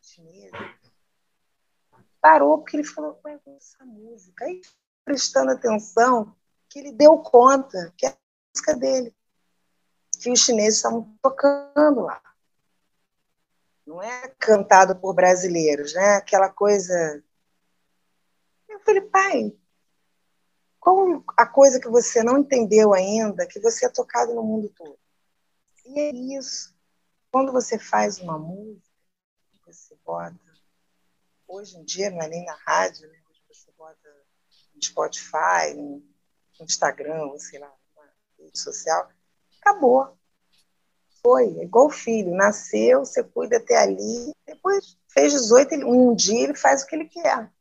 [0.00, 0.50] chinês,
[2.20, 4.44] parou porque ele falou: qual é essa música?
[4.44, 4.60] Aí,
[5.04, 6.34] prestando atenção,
[6.68, 8.16] que ele deu conta que é a
[8.54, 9.14] música dele,
[10.20, 12.20] que os chineses estavam tocando lá.
[13.86, 16.16] Não é cantado por brasileiros, né?
[16.16, 17.24] Aquela coisa.
[18.80, 19.56] Eu falei, pai,
[20.78, 24.98] qual a coisa que você não entendeu ainda, que você é tocado no mundo todo?
[25.84, 26.74] E é isso.
[27.30, 28.82] Quando você faz uma música,
[29.66, 30.38] você bota.
[31.46, 33.18] Hoje em dia, não é nem na rádio, né?
[33.28, 34.08] Hoje você bota
[34.74, 36.02] no Spotify, no
[36.60, 38.04] Instagram, ou sei lá, uma
[38.38, 39.10] rede social,
[39.60, 40.16] acabou.
[41.22, 46.14] Foi, é igual o filho, nasceu, você cuida até ali, depois fez 18, ele, um
[46.14, 47.52] dia ele faz o que ele quer.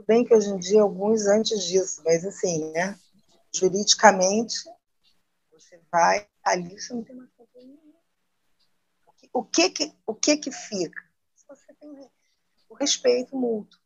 [0.00, 2.98] Tudo bem que hoje em dia alguns antes disso, mas assim, né?
[3.54, 4.54] Juridicamente,
[5.52, 7.94] você vai ali, você não tem mais problema nenhum.
[9.30, 11.02] O que que, o que que fica?
[11.46, 11.90] Você tem
[12.70, 13.78] o respeito mútuo.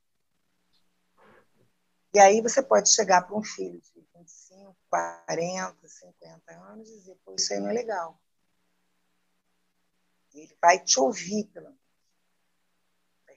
[2.14, 7.18] E aí você pode chegar para um filho de 25, 40, 50 anos e dizer,
[7.24, 8.20] pô, isso aí não é legal.
[10.32, 11.83] Ele vai te ouvir, pelo menos.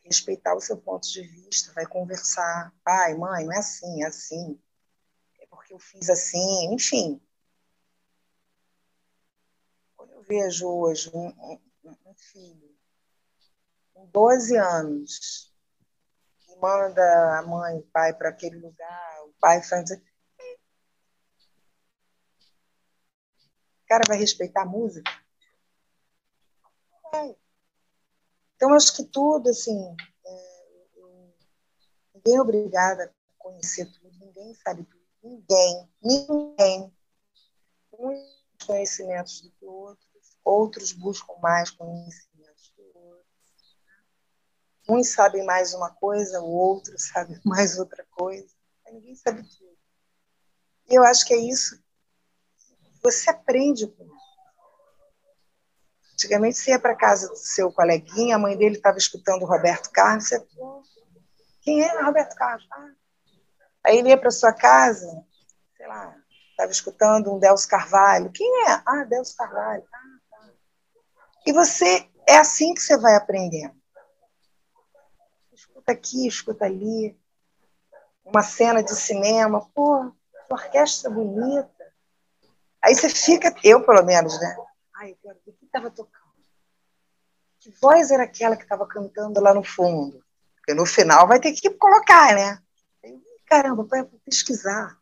[0.07, 2.73] Respeitar o seu ponto de vista, vai conversar.
[2.83, 4.59] Pai, mãe, não é assim, é assim.
[5.39, 7.21] É porque eu fiz assim, enfim.
[9.97, 11.59] Quando eu vejo hoje um, um,
[12.05, 12.73] um filho
[13.93, 15.53] com 12 anos
[16.39, 19.91] que manda a mãe e o pai para aquele lugar, o pai faz
[23.87, 25.09] cara vai respeitar a música?
[27.11, 27.35] Vai.
[28.57, 29.95] Então, acho que tudo, assim,
[30.25, 30.91] é,
[32.15, 36.93] ninguém é obrigado a conhecer tudo, ninguém sabe tudo, ninguém, ninguém.
[37.93, 43.77] Uns conhecimentos do que outros, outros buscam mais conhecimentos que outros.
[44.89, 48.53] Uns sabem mais uma coisa, o outro sabe mais outra coisa.
[48.91, 49.77] Ninguém sabe tudo.
[50.89, 51.79] E eu acho que é isso
[53.07, 54.16] você aprende com.
[56.17, 59.91] Antigamente você ia para casa do seu coleguinha, a mãe dele estava escutando o Roberto
[59.91, 60.43] Carlos, você,
[61.61, 62.67] quem é Roberto Carlos?
[62.71, 62.89] Ah.
[63.85, 65.05] Aí ele ia para sua casa,
[65.75, 66.15] sei lá,
[66.49, 68.31] estava escutando um Delcio Carvalho.
[68.31, 68.81] Quem é?
[68.83, 69.83] Ah, Delcio Carvalho.
[69.93, 70.53] Ah, tá.
[71.45, 73.75] E você, é assim que você vai aprendendo.
[75.53, 77.15] Escuta aqui, escuta ali.
[78.25, 80.11] Uma cena de cinema, pô,
[80.49, 81.93] orquestra bonita.
[82.81, 84.57] Aí você fica, eu pelo menos, né?
[84.95, 85.39] Ai, eu quero
[85.77, 86.27] estava tocando.
[87.59, 90.23] Que voz era aquela que estava cantando lá no fundo?
[90.55, 92.61] Porque no final vai ter que colocar, né?
[93.45, 94.99] Caramba, vai pesquisar.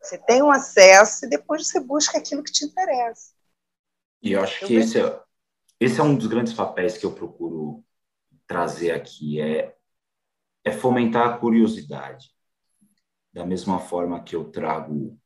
[0.00, 3.32] Você tem um acesso e depois você busca aquilo que te interessa.
[4.22, 5.22] E eu acho eu que esse é,
[5.80, 7.84] esse é um dos grandes papéis que eu procuro
[8.46, 9.76] trazer aqui, é,
[10.64, 12.30] é fomentar a curiosidade
[13.32, 15.18] da mesma forma que eu trago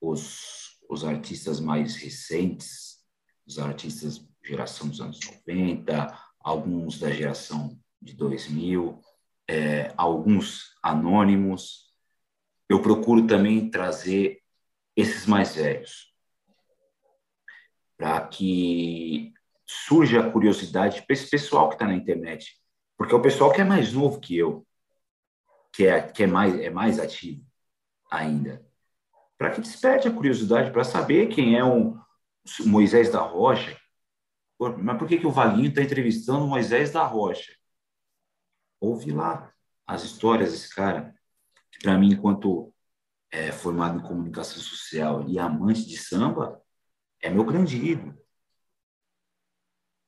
[0.00, 2.98] os, os artistas mais recentes,
[3.46, 9.00] os artistas geração dos anos 90, alguns da geração de 2000,
[9.48, 11.90] é, alguns anônimos.
[12.68, 14.42] Eu procuro também trazer
[14.94, 16.12] esses mais velhos,
[17.96, 19.32] para que
[19.66, 22.60] surja a curiosidade para esse pessoal que está na internet,
[22.98, 24.66] porque é o pessoal que é mais novo que eu,
[25.72, 27.42] que é, que é, mais, é mais ativo
[28.10, 28.62] ainda,
[29.42, 31.98] para que desperte a curiosidade para saber quem é o
[32.64, 33.76] Moisés da Rocha.
[34.78, 37.52] Mas por que, que o Vaguinho está entrevistando Moisés da Rocha?
[38.80, 39.52] Ouve lá
[39.84, 41.12] as histórias desse cara,
[41.72, 42.72] que para mim, enquanto
[43.32, 46.62] é, formado em comunicação social e amante de samba,
[47.20, 48.16] é meu grande ídolo,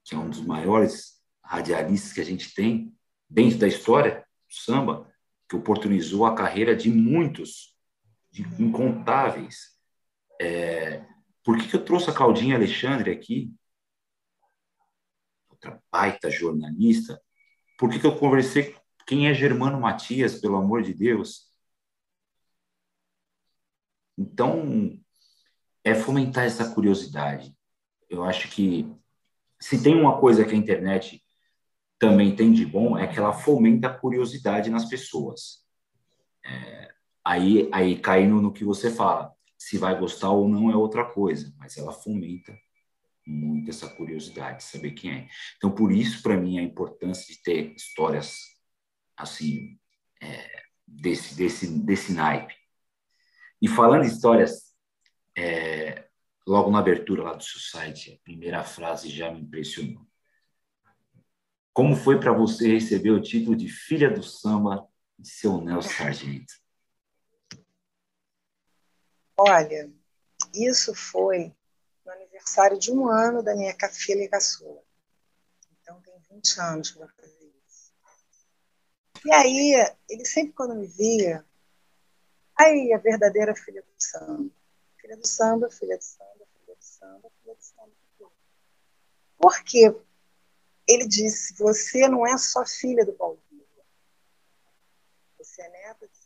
[0.05, 2.97] que é um dos maiores radialistas que a gente tem
[3.28, 5.12] dentro da história do samba,
[5.49, 7.74] que oportunizou a carreira de muitos,
[8.59, 9.76] incontáveis.
[10.41, 11.05] É,
[11.43, 13.53] por que, que eu trouxe a Claudinha Alexandre aqui?
[15.49, 17.20] Outra baita jornalista.
[17.78, 18.76] Por que, que eu conversei
[19.07, 21.53] quem é Germano Matias, pelo amor de Deus?
[24.16, 24.99] Então,
[25.82, 27.55] é fomentar essa curiosidade.
[28.09, 28.91] eu acho que
[29.61, 31.24] se tem uma coisa que a internet
[31.99, 35.64] também tem de bom é que ela fomenta a curiosidade nas pessoas.
[36.45, 36.95] É,
[37.25, 41.53] aí, aí caindo no que você fala, se vai gostar ou não é outra coisa,
[41.59, 42.57] mas ela fomenta
[43.27, 45.29] muito essa curiosidade, saber quem é.
[45.57, 48.37] Então, por isso, para mim, a importância de ter histórias
[49.16, 49.79] assim,
[50.20, 52.55] é, desse, desse, desse naipe.
[53.62, 54.75] E falando em histórias,
[55.37, 56.07] é,
[56.47, 60.07] logo na abertura lá do seu site, a primeira frase já me impressionou.
[61.72, 64.87] Como foi para você receber o título de filha do samba
[65.18, 66.64] de seu Nelson Sargento?
[69.37, 69.91] Olha,
[70.55, 71.53] isso foi
[72.05, 74.82] no aniversário de um ano da minha filha e caçula.
[75.80, 77.93] Então, tem 20 anos que eu vou fazer isso.
[79.24, 81.45] E aí, ele sempre, quando me via,
[82.57, 84.51] aí, a verdadeira filha do samba.
[84.99, 87.93] Filha do samba, filha do samba, filha do samba, filha do samba.
[89.37, 89.95] Por quê?
[90.87, 93.43] Ele disse: Você não é só filha do Paulo.
[95.39, 96.16] Você é neta de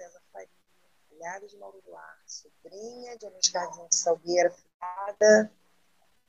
[1.18, 5.52] filhada de Mauro Duarte, sobrinha de Anis Carlinhos Salgueira, filhada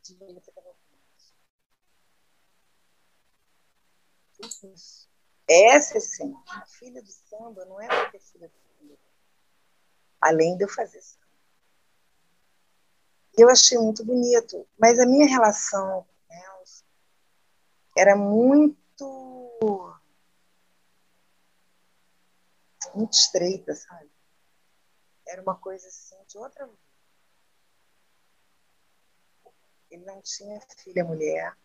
[0.02, 0.80] de Melita Cavalcante.
[5.48, 8.98] Essa, sim, a filha do samba não é porque filha do samba.
[10.20, 11.20] Além de eu fazer samba.
[13.38, 16.06] Eu achei muito bonito, mas a minha relação
[17.96, 18.90] era muito
[22.96, 24.10] muito estreita, sabe?
[25.30, 26.68] Era uma coisa assim de outra.
[29.92, 31.56] Ele não tinha filha mulher,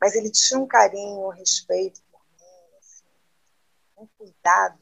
[0.00, 3.04] mas ele tinha um carinho, um respeito por mim, assim,
[3.96, 4.80] um cuidado.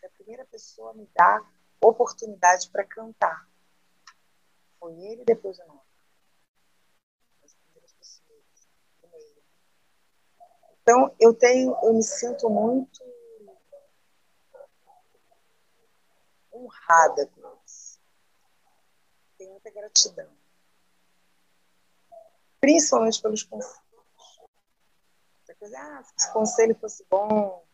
[0.00, 1.40] Foi a primeira pessoa a me dar
[1.82, 3.46] oportunidade para cantar.
[4.80, 5.80] Foi ele depois o nome.
[10.80, 13.11] Então, eu tenho, eu me sinto muito
[16.64, 18.00] honrada com isso.
[19.38, 20.30] Tenho muita gratidão.
[22.60, 23.82] Principalmente pelos conselhos.
[25.76, 27.64] Ah, se esse conselho fosse bom,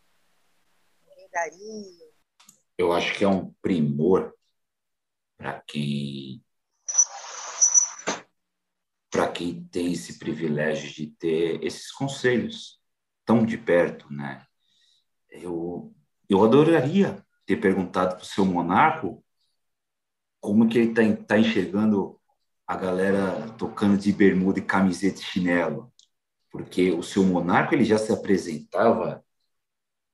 [1.07, 2.11] ninguém daria.
[2.77, 4.33] Eu acho que é um primor
[5.37, 6.43] para quem
[9.09, 12.79] para quem tem esse privilégio de ter esses conselhos
[13.25, 14.45] tão de perto, né?
[15.29, 15.93] Eu,
[16.27, 19.25] eu adoraria ter perguntado para o seu monarco
[20.39, 22.21] como que ele está tá enxergando
[22.67, 25.91] a galera tocando de bermuda e camiseta e chinelo,
[26.51, 29.25] porque o seu monarco ele já se apresentava,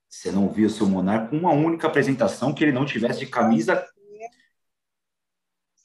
[0.08, 3.28] você não via o seu monarco com uma única apresentação que ele não tivesse de
[3.28, 3.86] camisa.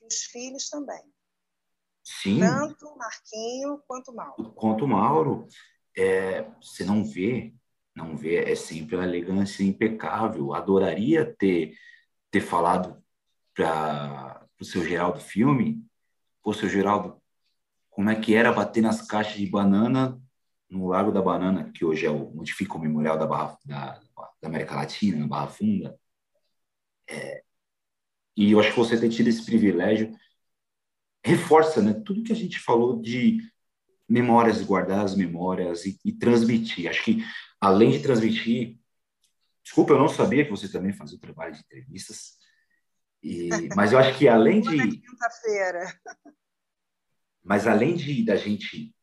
[0.02, 1.02] Os filhos também.
[2.04, 2.38] Sim.
[2.38, 4.52] Tanto Marquinho quanto Mauro.
[4.52, 5.48] Quanto Mauro
[5.98, 7.52] é, você não vê,
[7.94, 10.54] não vê, é sempre uma elegância impecável.
[10.54, 11.74] Adoraria ter,
[12.30, 13.02] ter falado
[13.54, 15.84] para o seu Geraldo filme,
[16.42, 17.20] pô, seu Geraldo,
[17.90, 20.20] como é que era bater nas caixas de banana
[20.70, 24.00] no Lago da Banana, que hoje é o, fica o memorial da, Barra, da,
[24.40, 25.98] da América Latina, na Barra Funda.
[27.08, 27.42] É,
[28.36, 30.16] e eu acho que você ter tido esse privilégio
[31.24, 33.38] reforça né, tudo que a gente falou de
[34.08, 36.88] memórias, guardar as memórias e, e, transmitir.
[36.88, 37.24] Acho que,
[37.60, 38.78] além de transmitir,
[39.62, 42.38] desculpa, eu não sabia que você também fazia o trabalho de entrevistas,
[43.22, 44.76] e, mas eu acho que além de.
[44.76, 46.00] Quinta-feira.
[47.42, 48.94] Mas além de da gente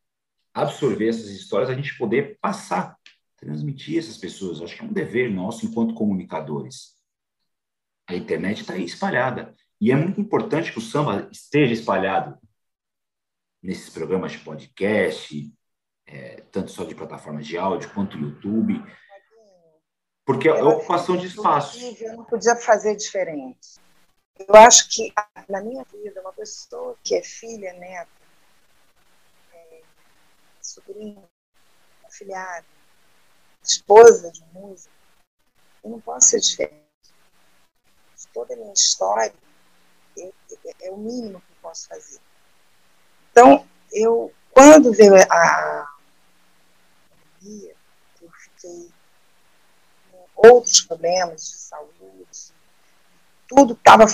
[0.53, 2.95] absorver essas histórias, a gente poder passar,
[3.35, 4.61] transmitir essas pessoas.
[4.61, 6.95] Acho que é um dever nosso enquanto comunicadores.
[8.07, 9.55] A internet está aí espalhada.
[9.81, 12.37] E é muito importante que o samba esteja espalhado
[13.61, 15.51] nesses programas de podcast,
[16.07, 18.81] é, tanto só de plataformas de áudio quanto YouTube,
[20.25, 21.77] porque é ocupação de espaço.
[21.99, 23.79] Eu não podia fazer diferente.
[24.37, 25.13] Eu acho que,
[25.49, 28.09] na minha vida, uma pessoa que é filha, neta,
[29.53, 29.81] é,
[30.61, 31.23] sobrinha,
[32.05, 32.65] afilhada,
[33.63, 34.93] esposa de um músico,
[35.83, 36.87] eu não posso ser diferente.
[38.33, 39.33] Toda a minha história
[40.81, 42.19] é o mínimo que eu posso fazer.
[43.31, 45.96] Então, eu, quando veio a
[47.37, 47.75] pandemia,
[48.21, 48.91] eu fiquei
[50.11, 52.53] com outros problemas de saúde,
[53.47, 54.05] tudo estava.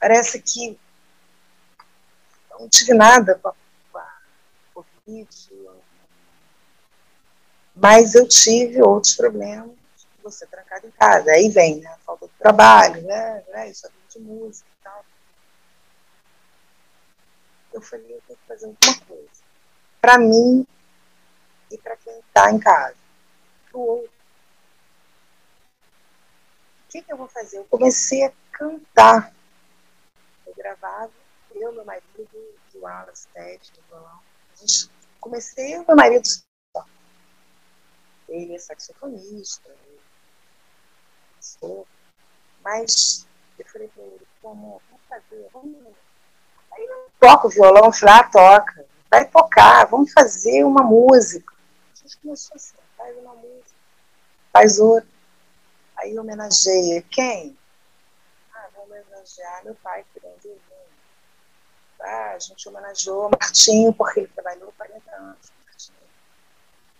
[0.00, 0.78] Parece que
[2.50, 3.54] não tive nada com a,
[4.74, 5.28] Covid,
[7.74, 9.70] mas eu tive outros problemas,
[10.22, 11.30] você trancado em casa.
[11.30, 11.96] Aí vem, né?
[12.04, 13.44] Falta de trabalho, né?
[13.48, 15.04] né isso é de música e tal.
[17.72, 19.30] eu falei, eu tenho que fazer alguma coisa.
[20.00, 20.66] Para mim
[22.06, 22.96] quem está em casa.
[23.72, 24.04] O.
[24.04, 24.08] O
[26.88, 27.58] que, que eu vou fazer?
[27.58, 29.34] Eu comecei a cantar.
[30.46, 31.12] Eu gravava,
[31.52, 32.28] eu, meu marido,
[32.74, 34.20] o Wallace, Ted, do violão.
[35.20, 36.28] Comecei, meu marido
[38.28, 39.70] ele é saxofonista,
[41.40, 41.86] sou.
[42.62, 43.26] Mas
[43.58, 45.76] eu falei para ele, como, vamos fazer, vamos.
[46.72, 51.54] Aí não toca o violão, eu falei, ah, toca, vai tocar, vamos fazer uma música.
[52.06, 53.74] Gente começou assim, faz uma música,
[54.52, 55.08] faz outra.
[55.96, 57.58] Aí homenageia quem?
[58.54, 60.86] Ah, vou homenagear meu pai, que grande irmão.
[61.98, 65.52] Ah, a gente homenageou Martinho, porque ele trabalhou 40 anos.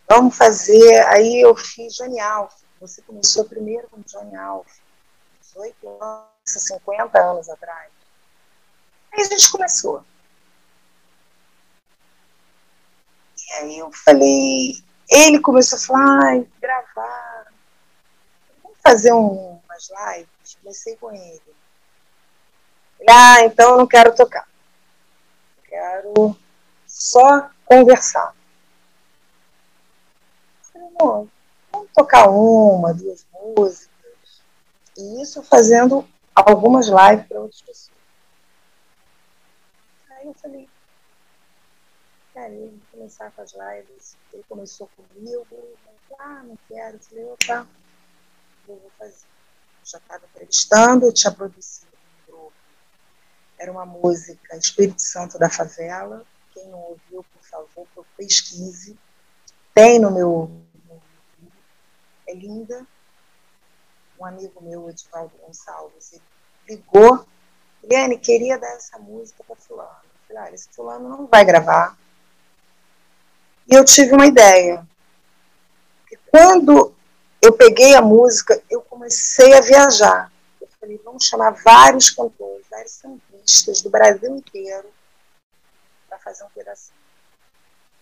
[0.09, 1.07] Vamos fazer.
[1.07, 2.53] Aí eu fiz Johnny Alf.
[2.81, 4.67] Você começou primeiro com Johnny Alf,
[5.41, 7.93] 18 anos, 50 anos atrás.
[9.13, 10.05] Aí a gente começou.
[13.39, 17.47] E aí eu falei, ele começou a falar, gravar.
[18.63, 20.59] Vamos fazer um, umas lives?
[20.61, 21.43] Comecei com ele.
[23.09, 24.49] Ah, então eu não quero tocar.
[25.69, 26.37] Quero
[26.87, 28.35] só conversar
[30.99, 33.91] vamos tocar uma, duas músicas.
[34.97, 37.97] E isso fazendo algumas lives para outras pessoas.
[40.11, 40.69] Aí eu falei,
[42.37, 44.17] vou começar com as lives.
[44.33, 45.47] Ele começou comigo,
[46.19, 46.97] ah, não quero.
[46.97, 47.67] Eu falei, opa,
[48.69, 49.27] eu vou fazer.
[49.85, 52.53] Já estava entrevistando, eu tinha produzido um grupo.
[53.59, 56.25] Era uma música Espírito Santo da Favela.
[56.53, 58.99] Quem não ouviu, por favor, pesquise.
[59.75, 60.51] Tem no meu
[62.27, 62.87] é linda.
[64.19, 66.23] Um amigo meu, Edivaldo Gonçalves, ele
[66.69, 67.27] ligou.
[67.83, 69.91] Eliane, queria dar essa música para fulano.
[70.05, 71.97] Eu falei, ah, esse fulano não vai gravar.
[73.69, 74.87] E eu tive uma ideia.
[76.11, 76.95] E quando
[77.43, 80.33] eu peguei a música, eu comecei a viajar.
[80.61, 84.89] Eu falei, vamos chamar vários cantores, vários sambistas do Brasil inteiro
[86.09, 86.97] para fazer um pedacinho.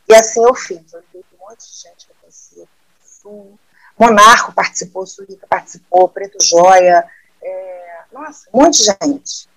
[0.09, 0.93] E assim eu fiz.
[0.93, 2.69] Eu liguei um monte de gente que eu conhecia
[3.03, 3.59] Sul,
[3.99, 7.09] Monarco participou, Sulica participou, Preto Joia,
[7.43, 9.49] é, nossa, um monte de gente.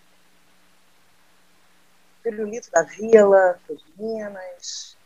[2.24, 4.97] Pirulito da Vila, de Minas,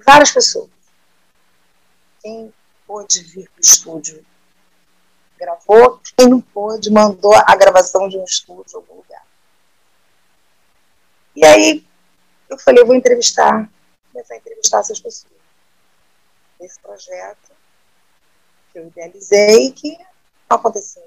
[0.00, 0.70] várias pessoas.
[2.20, 2.52] Quem
[2.86, 4.24] pôde vir para o estúdio
[5.38, 9.26] gravou, quem não pôde mandou a gravação de um estúdio em algum lugar.
[11.36, 11.86] E aí
[12.48, 13.68] eu falei, eu vou entrevistar,
[14.12, 15.34] começar a entrevistar essas pessoas.
[16.60, 17.52] Esse projeto
[18.72, 19.98] que eu idealizei que
[20.48, 21.06] não aconteceu.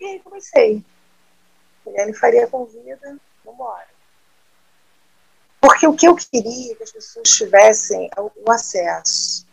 [0.00, 0.84] E aí comecei.
[1.86, 2.98] Ele faria convida,
[3.44, 3.95] vamos embora.
[5.66, 9.44] Porque o que eu queria é que as pessoas tivessem o acesso.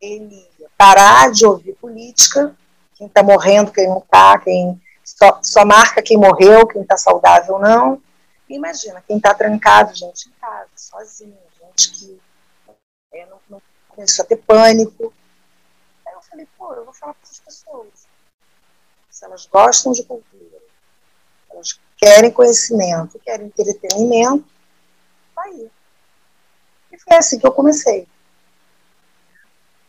[0.00, 0.48] Ele
[0.78, 2.56] parar de ouvir política,
[2.94, 7.58] quem está morrendo, quem não está, quem só, só marca quem morreu, quem está saudável
[7.58, 8.02] não.
[8.48, 12.18] Imagina, quem está trancado, gente em casa, sozinho, gente que
[13.12, 15.12] é, não, não começou a ter pânico.
[16.06, 18.08] Aí eu falei, pô, eu vou falar para essas pessoas.
[19.10, 20.62] Se elas gostam de cultura,
[21.50, 24.48] elas querem conhecimento, querem entretenimento,
[25.40, 25.70] tá aí.
[26.92, 28.06] E foi assim que eu comecei.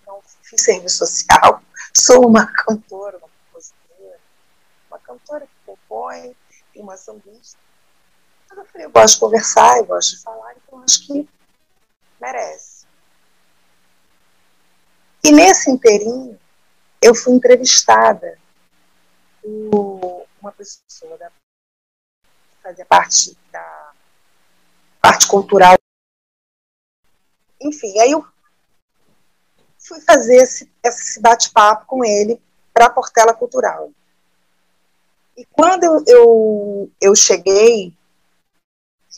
[0.02, 1.62] Então, fiz serviço social,
[1.96, 4.20] sou uma cantora, uma compositora,
[4.90, 6.36] uma cantora que compõe,
[6.76, 7.60] e uma sambista.
[8.46, 11.30] Então, eu falei, eu gosto de conversar, eu gosto de falar, então acho que
[12.20, 12.86] merece.
[15.24, 16.40] E nesse inteirinho,
[17.02, 18.40] eu fui entrevistada
[19.42, 23.81] por uma pessoa da, que fazia parte da
[25.02, 25.78] parte cultural.
[27.60, 28.26] Enfim, aí eu
[29.78, 32.42] fui fazer esse, esse bate-papo com ele
[32.74, 33.92] para a Portela Cultural.
[35.36, 37.94] E quando eu, eu, eu cheguei,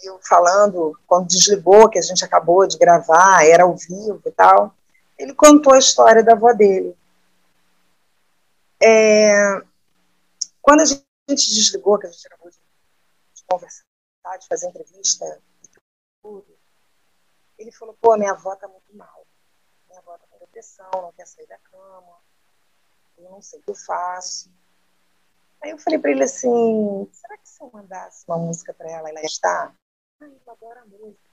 [0.04, 4.76] eu falando, quando desligou, que a gente acabou de gravar, era ao vivo e tal,
[5.18, 6.96] ele contou a história da avó dele.
[8.82, 9.62] É,
[10.62, 12.58] quando a gente desligou, que a gente acabou de,
[13.48, 13.84] conversar,
[14.40, 15.40] de fazer entrevista
[16.24, 16.58] tudo,
[17.58, 19.28] ele falou, pô, minha avó tá muito mal.
[19.88, 22.18] Minha avó tá com depressão, não quer sair da cama,
[23.18, 24.50] eu não sei o que eu faço.
[25.62, 29.10] Aí eu falei para ele assim, será que se eu mandasse uma música para ela,
[29.10, 29.76] ela ia estar?
[30.22, 31.30] Ai, eu adoro a música.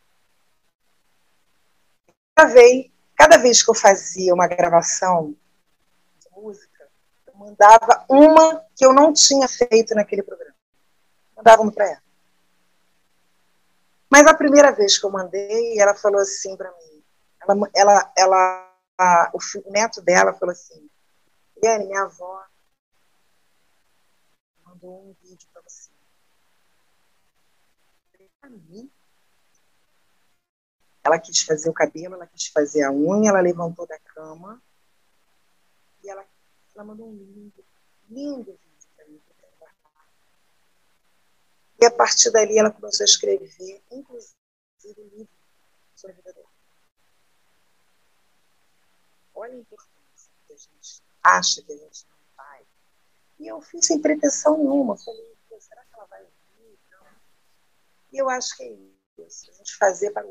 [2.37, 5.35] Gravei cada vez que eu fazia uma gravação
[6.21, 6.91] de música,
[7.27, 10.57] eu mandava uma que eu não tinha feito naquele programa.
[11.37, 12.10] Mandava uma para ela.
[14.11, 17.05] Mas a primeira vez que eu mandei, ela falou assim para mim,
[17.41, 20.91] ela, ela, ela a, o neto dela falou assim,
[21.57, 22.45] Eliane, minha avó
[24.65, 25.91] mandou um vídeo para você.
[28.41, 28.91] Para mim,
[31.05, 34.61] ela quis fazer o cabelo, ela quis fazer a unha, ela levantou da cama
[36.03, 36.27] e ela,
[36.75, 37.65] ela mandou um lindo,
[38.09, 39.21] lindo vídeo para mim.
[41.81, 44.35] E a partir dali ela começou a escrever, inclusive
[44.85, 45.29] o livro
[45.95, 46.47] sobre vida dela.
[49.35, 52.67] Olha a importância que a gente acha que a gente não faz.
[53.39, 54.99] E eu fiz sem pretensão nenhuma.
[54.99, 56.79] Falei, será que ela vai ouvir?
[56.91, 57.07] Não.
[58.13, 59.51] E eu acho que é isso.
[59.51, 60.27] A gente fazer para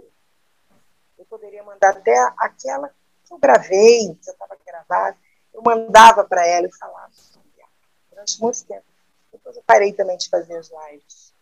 [1.17, 2.89] Eu poderia mandar até aquela
[3.25, 5.17] que eu gravei, que já estava gravada.
[5.51, 7.11] Eu mandava para ela e falava.
[8.11, 8.85] Durante muito tempo.
[9.31, 11.38] Depois eu parei também de fazer as lives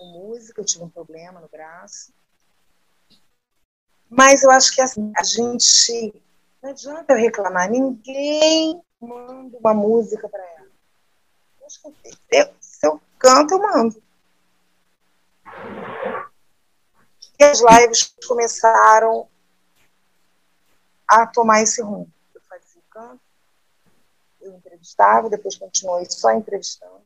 [0.00, 2.10] com música, eu tive um problema no braço.
[4.08, 6.22] Mas eu acho que assim, a gente.
[6.62, 10.70] Não adianta eu reclamar, ninguém manda uma música para ela.
[12.30, 14.02] Eu, se eu canto, eu mando.
[17.38, 19.28] E as lives começaram
[21.06, 22.10] a tomar esse rumo.
[22.34, 23.20] Eu fazia canto,
[24.40, 27.00] eu entrevistava, depois continuei só entrevistando.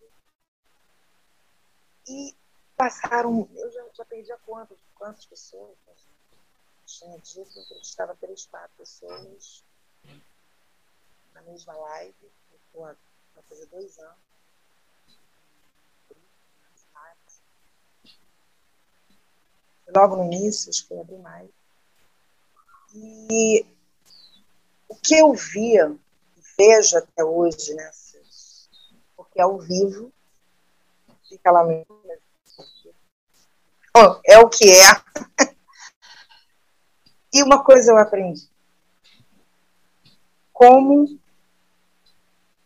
[2.08, 2.34] E
[2.76, 5.76] passaram, eu já, já perdi a conta de quantas pessoas.
[5.86, 5.94] Né?
[6.86, 9.64] Tinha dia que entrevistava três, quatro pessoas
[11.34, 12.14] na mesma live,
[12.74, 12.96] vai
[13.48, 14.24] fazer dois anos.
[19.94, 21.50] Logo no início, acho que abri mais.
[22.94, 23.66] E
[24.88, 25.96] o que eu via,
[26.56, 27.90] vejo até hoje, né,
[29.16, 30.12] porque ao vivo,
[31.28, 31.86] fica lá no
[34.26, 35.46] é o que é.
[37.32, 38.48] e uma coisa eu aprendi.
[40.52, 41.18] Como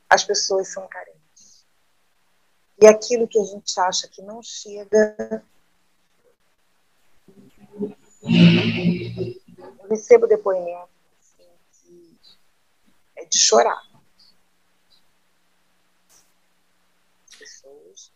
[0.09, 1.67] as pessoas são carentes.
[2.81, 5.45] E aquilo que a gente acha que não chega.
[8.23, 10.89] Eu recebo depoimento
[11.21, 12.19] assim, que
[13.17, 13.83] é de chorar.
[17.39, 18.13] Pessoas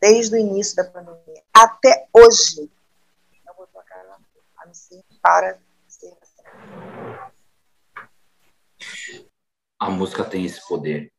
[0.00, 2.70] desde o início da pandemia até hoje,
[3.44, 4.18] não botou a cara
[4.56, 4.74] a não
[5.20, 6.16] para ser
[9.78, 11.12] A música tem esse poder.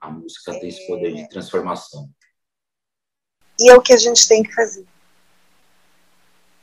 [0.00, 0.60] A música é...
[0.60, 1.28] tem esse poder de é.
[1.28, 2.10] transformação.
[3.58, 4.86] E é o que a gente tem que fazer.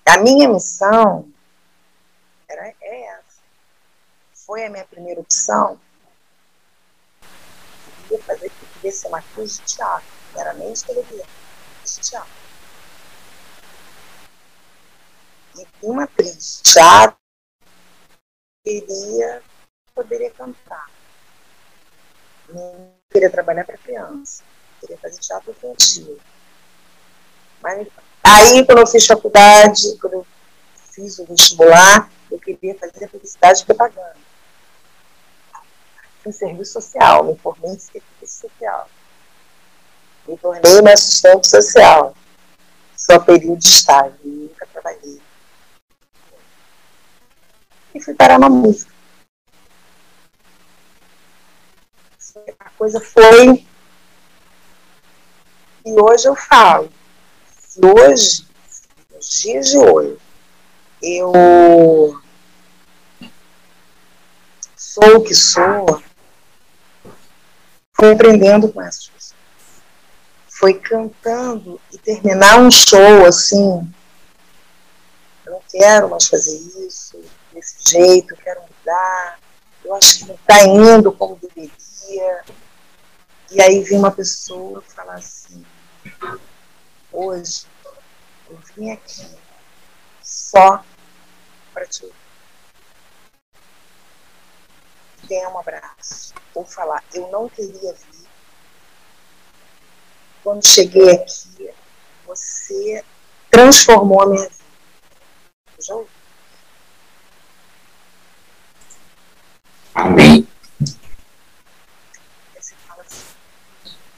[0.05, 1.31] A minha missão
[2.49, 3.41] era é essa.
[4.33, 5.79] Foi a minha primeira opção.
[8.09, 8.51] Eu fazer
[8.81, 10.07] queria ser uma atriz de teatro,
[10.73, 11.25] de televisão,
[11.85, 12.31] de teatro.
[15.55, 17.17] E uma atriz de teatro
[18.65, 19.43] queria,
[19.93, 20.89] poderia cantar.
[22.49, 24.43] Não queria trabalhar para criança,
[24.79, 26.19] queria fazer teatro infantil.
[27.61, 27.87] Mas,
[28.23, 30.27] aí, quando eu fiz faculdade, quando eu
[30.91, 34.30] fiz o vestibular, eu queria fazer publicidade e propaganda
[36.29, 38.89] em serviço social, me formei em serviço social.
[40.27, 42.15] Me tornei uma assistente social,
[42.95, 45.21] só período de estágio, nunca trabalhei.
[47.93, 48.91] E fui parar na música.
[52.59, 53.65] A coisa foi.
[55.83, 56.91] E hoje eu falo,
[57.59, 58.47] se hoje,
[59.11, 60.17] nos dias de hoje,
[61.01, 62.21] eu
[64.77, 66.01] sou o que sou,
[68.01, 69.35] foi aprendendo com essas.
[70.49, 73.93] Foi cantando e terminar um show assim.
[75.45, 76.57] Eu não quero mais fazer
[76.87, 77.23] isso
[77.53, 79.39] desse jeito, eu quero mudar.
[79.85, 82.43] Eu acho que não está indo como deveria.
[83.51, 85.63] E aí vem uma pessoa falar assim:
[87.11, 87.67] hoje
[88.49, 89.27] eu vim aqui
[90.23, 90.83] só
[91.71, 92.20] para te ouvir.
[95.27, 98.27] Tenha um abraço ou falar, eu não queria vir.
[100.43, 101.69] Quando cheguei aqui,
[102.25, 103.03] você
[103.49, 104.63] transformou a minha vida.
[105.77, 106.11] Eu já ouvi.
[109.93, 110.47] Amém.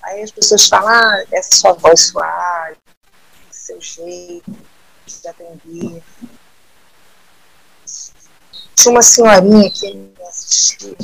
[0.01, 2.77] Aí as pessoas falam, ah, essa sua voz suave,
[3.49, 4.51] seu jeito
[5.05, 6.03] de atender.
[8.75, 10.95] Tinha uma senhorinha que me assistia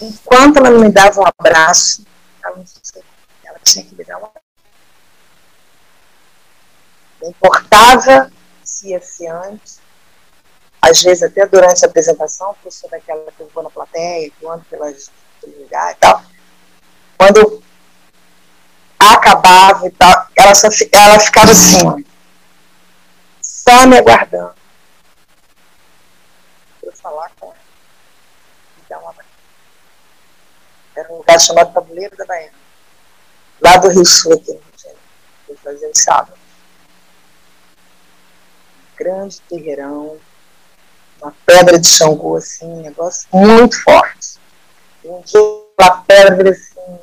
[0.00, 2.04] enquanto ela não me dava um abraço,
[2.44, 2.64] ela,
[3.44, 4.38] ela tinha que me dar um abraço.
[7.20, 8.30] Não importava
[8.62, 9.80] se ia ser antes,
[10.80, 14.30] às vezes até durante a apresentação, porque eu sou daquela que eu vou na plateia,
[14.30, 15.10] que eu ando pelas
[15.44, 16.22] lugares e tal.
[17.16, 17.62] Quando eu
[18.98, 22.04] acabava e tal, ela, só, ela ficava assim,
[23.42, 24.54] só me aguardando.
[26.82, 27.56] Eu falar com ela.
[28.78, 29.12] E dar uma
[30.98, 32.58] Era um lugar chamado Tabuleiro da Baiana.
[33.60, 35.02] Lá do Rio Sul, aqui no Rio de Janeiro.
[35.48, 36.38] Eu fazia sábado.
[38.96, 40.18] Grande terreirão,
[41.22, 44.40] uma pedra de Xangô, assim, um negócio muito forte.
[45.04, 45.40] E um dia
[45.78, 46.98] a pedra, assim,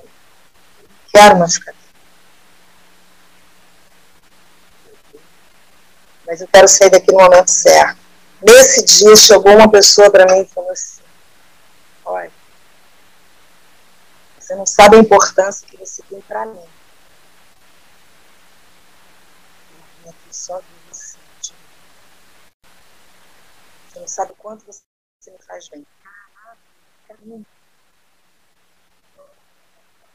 [1.14, 1.74] quero mais ficar
[6.28, 7.98] Mas eu quero sair daqui no momento certo.
[8.42, 11.02] Nesse dia chegou uma pessoa para mim e falou assim,
[12.04, 12.32] olha,
[14.46, 16.64] você não sabe a importância que você tem para mim.
[20.04, 20.62] Eu aqui só
[20.92, 21.26] Você
[24.00, 24.84] não sabe o quanto você
[25.32, 25.84] me faz bem.
[26.04, 26.60] Caraca,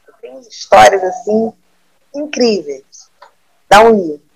[0.07, 1.53] Eu tenho histórias assim
[2.15, 3.11] incríveis.
[3.67, 4.31] Dá um livro.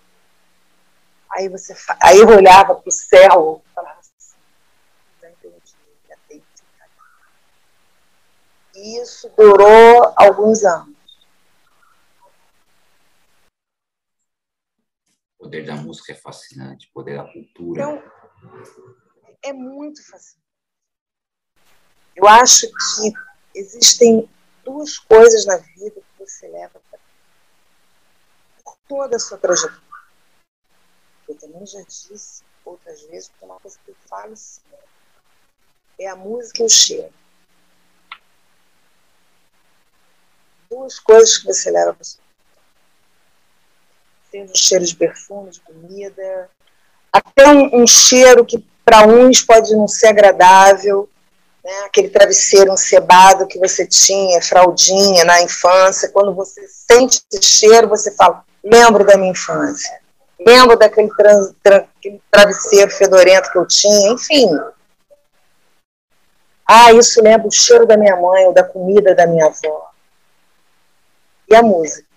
[1.30, 4.38] Aí, você, aí eu olhava para o céu e falava assim,
[5.22, 5.76] já entendi,
[6.10, 6.44] já tem
[8.76, 10.96] E isso durou alguns anos.
[15.40, 17.82] O poder da música é fascinante, o poder da cultura.
[17.82, 18.04] Então,
[19.42, 20.44] é muito fascinante.
[22.16, 23.14] Eu acho que
[23.54, 24.30] existem
[24.64, 27.00] duas coisas na vida que você leva para
[28.88, 29.84] toda a sua trajetória.
[31.28, 34.62] Eu também já disse outras vezes, porque é uma coisa que eu falo sim,
[36.00, 37.14] é a música e o cheiro.
[40.70, 42.24] Duas coisas que você leva para sua
[44.32, 46.50] Seja o cheiro de perfume, de comida,
[47.16, 51.10] até um, um cheiro que para uns pode não ser agradável,
[51.64, 51.72] né?
[51.86, 58.12] aquele travesseiro encebado que você tinha, fraldinha na infância, quando você sente esse cheiro, você
[58.12, 59.98] fala, lembro da minha infância,
[60.40, 61.88] lembro daquele trans, tra,
[62.30, 64.50] travesseiro fedorento que eu tinha, enfim.
[66.68, 69.95] Ah, isso lembra o cheiro da minha mãe ou da comida da minha avó.
[71.48, 72.08] E a música.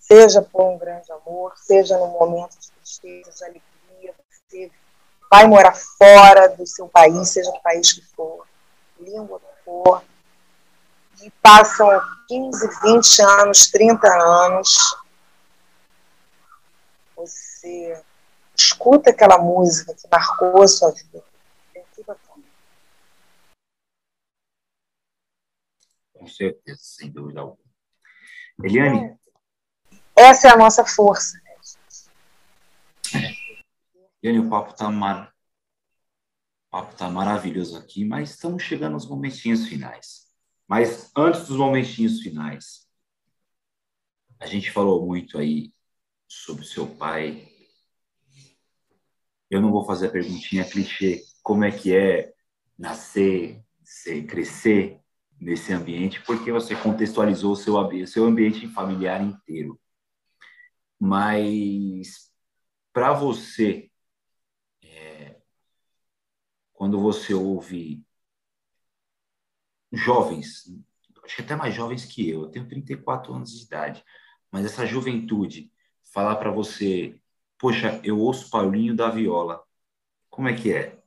[0.00, 4.70] Seja por um grande amor, seja num momento de tristeza, de alegria, você
[5.30, 8.46] vai morar fora do seu país, seja o país que for,
[9.00, 10.04] língua que for,
[11.22, 11.88] e passam
[12.28, 14.96] 15, 20 anos, 30 anos,
[17.16, 18.02] você
[18.56, 21.22] escuta aquela música que marcou a sua vida.
[26.24, 27.62] Com certeza, sem dúvida alguma.
[28.62, 29.14] Eliane?
[30.16, 31.38] Essa é a nossa força.
[34.22, 35.34] Eliane, o papo está mar...
[36.70, 40.26] papo tá maravilhoso aqui, mas estamos chegando aos momentinhos finais.
[40.66, 42.88] Mas antes dos momentinhos finais,
[44.40, 45.74] a gente falou muito aí
[46.26, 47.46] sobre seu pai.
[49.50, 52.32] Eu não vou fazer a perguntinha clichê, como é que é
[52.78, 55.03] nascer, ser, crescer
[55.44, 57.74] nesse ambiente, porque você contextualizou o seu,
[58.06, 59.78] seu ambiente familiar inteiro.
[60.98, 62.30] Mas
[62.92, 63.90] para você,
[66.72, 68.04] quando você ouve
[69.92, 70.64] jovens,
[71.24, 74.04] acho que até mais jovens que eu, eu tenho 34 anos de idade,
[74.50, 75.70] mas essa juventude
[76.12, 77.20] falar para você,
[77.58, 79.62] poxa, eu ouço Paulinho da Viola,
[80.30, 81.03] como é que é?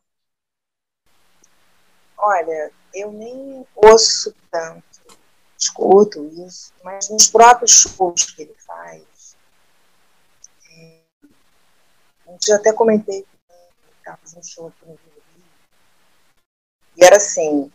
[2.17, 4.83] Olha, eu nem ouço tanto,
[5.57, 9.37] escuto isso, mas nos próprios shows que ele faz,
[10.71, 11.01] é,
[12.25, 15.17] um dia até comentei que fazendo um show aqui no Rio
[16.97, 17.71] e era assim,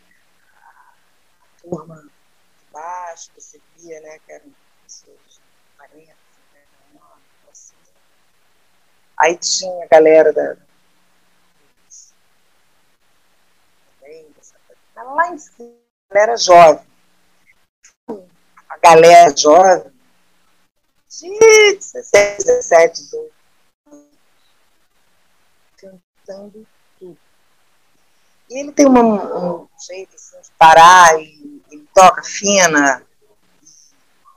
[0.52, 4.52] a turma de baixo, você via, né, que eram
[4.82, 5.40] pessoas
[5.76, 6.06] 40,
[6.52, 6.60] né,
[7.50, 7.74] assim.
[9.16, 10.56] Aí tinha a galera da.
[15.04, 15.74] Lá em cima,
[16.10, 16.86] a galera jovem.
[18.68, 19.92] A galera jovem,
[21.08, 23.32] de 16, 17, 18
[25.76, 26.66] cantando
[28.52, 33.02] e ele tem uma, um jeito assim, de parar e ele toca fina,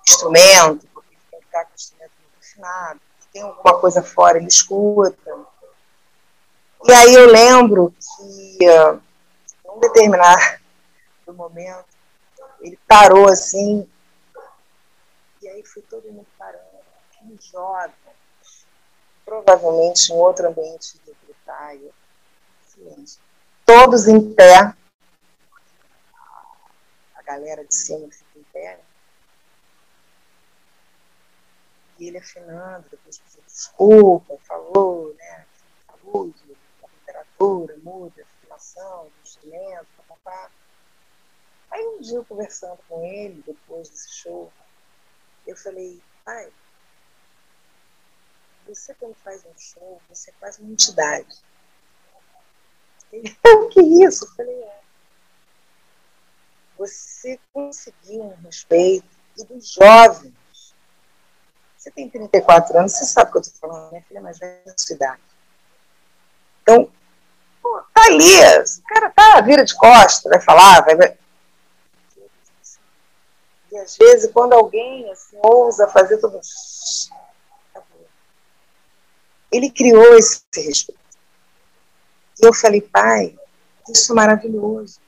[0.07, 3.01] instrumento, porque ele tem que ficar com o instrumento muito afinado.
[3.33, 5.19] Tem alguma coisa fora, ele escuta.
[6.85, 7.93] E aí eu lembro
[8.57, 9.01] que, uh,
[9.75, 10.63] um determinado
[11.27, 11.85] momento,
[12.61, 13.89] ele parou assim,
[15.41, 16.63] e aí foi todo mundo parando.
[17.11, 17.95] aqueles jovens,
[19.25, 21.15] provavelmente em outro ambiente de
[22.65, 23.21] silêncio,
[23.65, 24.73] todos em pé,
[27.15, 28.79] a galera de cima fica em pé,
[31.97, 35.45] e ele afinando, depois pediu desculpa, falou, né,
[35.87, 38.25] saúde, a temperatura muda,
[38.55, 40.49] afinação do instrumento, papapá.
[41.71, 44.51] Aí um dia eu conversando com ele, depois desse show,
[45.45, 46.51] eu falei, pai,
[48.67, 51.37] você quando faz um show, você faz uma entidade.
[53.11, 54.25] Ele, o que é isso?
[54.25, 54.81] Eu falei, é.
[56.77, 59.07] Você conseguiu um respeito
[59.37, 60.33] e dos jovens.
[61.77, 64.39] Você tem 34 anos, você sabe o que eu estou falando, minha filha é mais
[64.39, 65.21] velha sua idade.
[66.63, 66.91] Então,
[67.95, 68.39] tá ali,
[68.79, 71.17] o cara tá, vira de costas, vai falar, vai,
[73.75, 76.39] e às vezes, quando alguém assim, ousa fazer tudo.
[79.51, 80.99] Ele criou esse respeito.
[82.41, 83.37] E eu falei, pai,
[83.89, 85.01] isso é maravilhoso.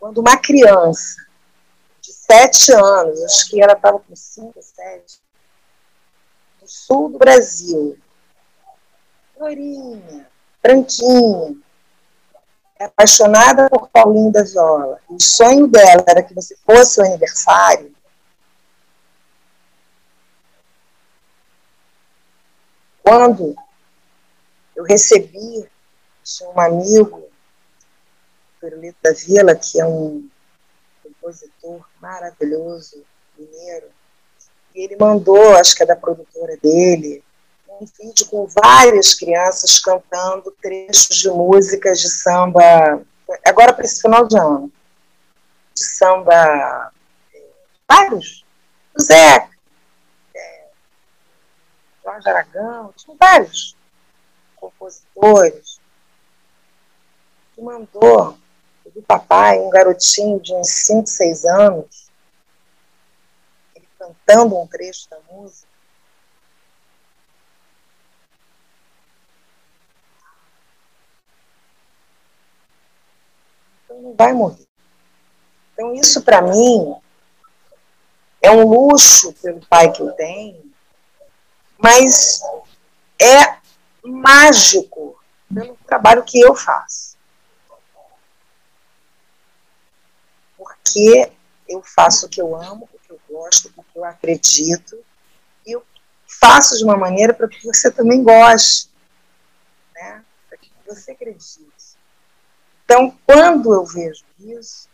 [0.00, 1.22] Quando uma criança
[2.00, 5.20] de sete anos, acho que ela estava com cinco, sete,
[6.62, 7.98] do sul do Brasil,
[9.38, 10.30] loirinha,
[10.62, 11.56] branquinha,
[12.80, 17.94] apaixonada por Paulinho da Viola, o sonho dela era que você fosse o aniversário,
[23.02, 23.56] quando
[24.76, 25.66] eu recebi
[26.22, 27.28] tinha um amigo,
[28.60, 30.28] Perolito da Vila, que é um
[31.02, 33.02] compositor maravilhoso,
[33.38, 33.86] mineiro,
[34.74, 37.24] e ele mandou, acho que é da produtora dele,
[37.80, 43.02] um vídeo com várias crianças cantando trechos de músicas de samba,
[43.44, 44.72] agora para esse final de ano,
[45.74, 46.92] de samba,
[47.88, 48.44] vários,
[48.98, 49.48] o Zé,
[50.34, 50.66] é,
[52.02, 53.76] Jorge Aragão, tinha vários
[54.56, 55.80] compositores,
[57.54, 58.36] que mandou
[58.92, 62.10] do papai, um garotinho de uns 5, 6 anos,
[63.76, 65.67] ele cantando um trecho da música,
[74.00, 74.66] não vai morrer.
[75.72, 76.94] Então, isso para mim
[78.42, 80.72] é um luxo pelo pai que eu tenho,
[81.78, 82.40] mas
[83.20, 83.58] é
[84.04, 85.18] mágico
[85.52, 87.16] pelo trabalho que eu faço.
[90.56, 91.32] Porque
[91.68, 94.98] eu faço o que eu amo, o que eu gosto, o que eu acredito,
[95.66, 95.84] e eu
[96.40, 98.90] faço de uma maneira para que você também goste,
[99.94, 100.24] né?
[100.48, 101.77] para que você acredite.
[102.90, 104.88] Então, quando eu vejo isso,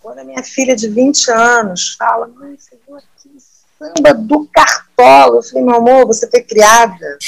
[0.00, 3.36] quando a minha filha de 20 anos fala, mãe, você viu aqui
[3.76, 5.38] samba do Cartola?
[5.38, 7.18] Eu falei, meu amor, você foi criada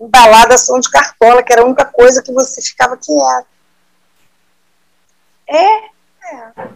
[0.00, 3.46] embalada som de Cartola, que era a única coisa que você ficava quieta.
[5.46, 6.68] É, é.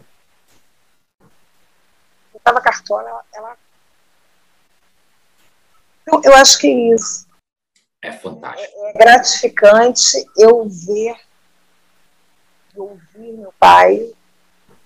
[2.34, 3.56] Eu tava Cartola, ela, ela...
[6.02, 7.25] Então, eu acho que é isso
[8.06, 8.72] é fantástico.
[8.84, 11.16] É, é gratificante eu ver,
[12.76, 14.14] ouvir meu pai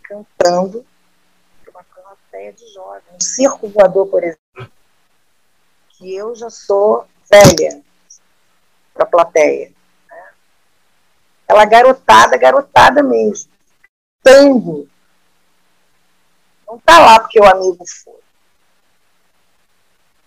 [0.02, 0.86] cantando
[1.68, 3.04] uma plateia de jovens.
[3.12, 4.72] Um circo voador, por exemplo,
[5.90, 7.82] que eu já sou velha
[8.94, 9.68] para a plateia.
[10.08, 10.28] Né?
[11.46, 13.52] Ela garotada, garotada mesmo,
[14.22, 14.88] cantando.
[16.66, 18.20] Não está lá porque o amigo foi.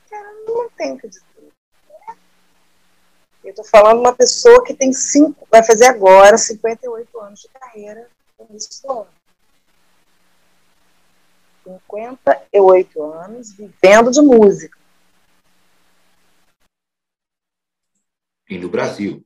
[0.09, 1.32] Cara, não tem o que dizer.
[3.43, 8.09] Eu estou falando uma pessoa que tem cinco, vai fazer agora 58 anos de carreira
[8.39, 9.07] no início do ano.
[11.65, 14.77] 58 anos vivendo de música.
[18.49, 19.25] E no Brasil.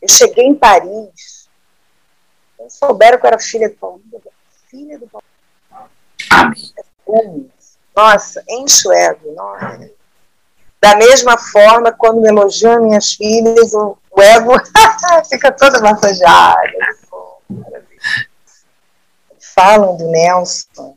[0.00, 1.50] Eu cheguei em Paris.
[2.58, 4.22] Não souberam que eu era filha do Paulinho.
[4.70, 5.10] Filha do
[7.04, 7.52] Paulinho.
[7.94, 9.34] Nossa, enche o ego.
[9.34, 9.97] Nossa.
[10.80, 14.52] Da mesma forma, quando me elogiam minhas filhas, o, ego
[15.28, 16.72] fica todo massageado.
[19.54, 20.96] Falam do Nelson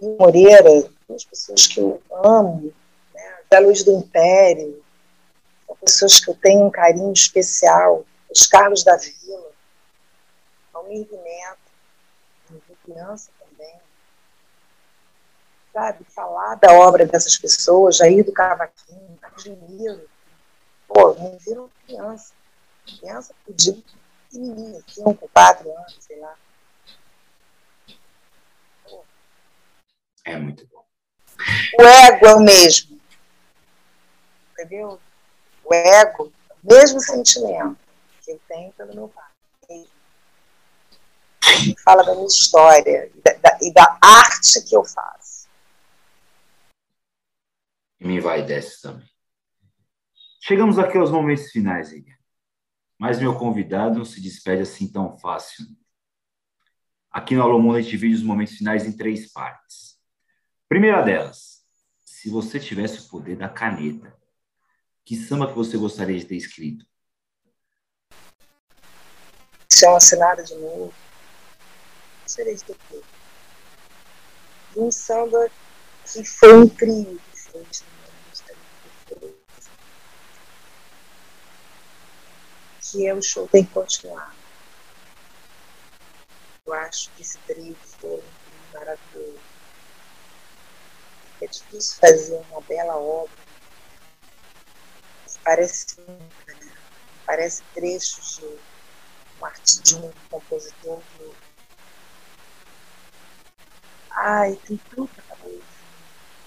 [0.00, 2.72] e Moreira, duas pessoas que eu amo,
[3.12, 4.82] né, da Luz do Império,
[5.66, 9.50] são pessoas que eu tenho um carinho especial, os Carlos da Vila,
[10.72, 11.64] Almir Neto,
[12.84, 13.30] criança
[15.74, 20.08] sabe, falar da obra dessas pessoas, Jair do Cavaquinho, admiro.
[20.86, 22.32] Pô, me viram criança.
[22.86, 26.36] Criança, pequenininho, tinha com quatro anos, sei lá.
[30.24, 30.84] É muito bom.
[31.78, 33.00] O ego é o mesmo.
[34.52, 35.00] Entendeu?
[35.64, 36.32] O ego,
[36.62, 37.76] o mesmo sentimento
[38.22, 39.24] que eu tenho pelo meu pai.
[41.84, 45.13] Fala da minha história e da, e da arte que eu faço.
[48.04, 49.08] E me vai desse também.
[50.38, 52.18] Chegamos aqui aos momentos finais, Eliane.
[52.98, 55.64] Mas meu convidado não se despede assim tão fácil.
[57.10, 59.98] Aqui no Alô a gente divide os momentos finais em três partes.
[60.68, 61.64] Primeira delas,
[62.04, 64.14] se você tivesse o poder da caneta,
[65.02, 66.84] que samba que você gostaria de ter escrito?
[69.72, 70.92] Chama assinada de novo.
[72.22, 73.06] Gostaria de ter feito.
[74.76, 75.50] Um samba
[76.04, 77.18] que foi incrível,
[82.94, 84.32] que é o show tem que continuar.
[86.64, 88.22] Eu acho que esse trio foi
[88.72, 89.40] maravilhoso.
[91.42, 93.36] É difícil fazer uma bela obra.
[95.42, 96.30] Parece, né?
[97.26, 98.74] parece trechos de
[99.82, 101.34] de um compositor do...
[104.10, 105.62] Ai, tem tudo na cabeça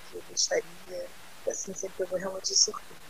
[0.10, 1.10] que eu gostaria,
[1.48, 3.07] assim, sempre eu vou realmente surpreender.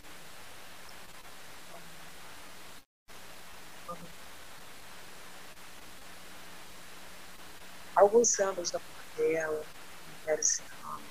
[8.07, 11.03] Alguns sambas da Portela, não quero citar nome,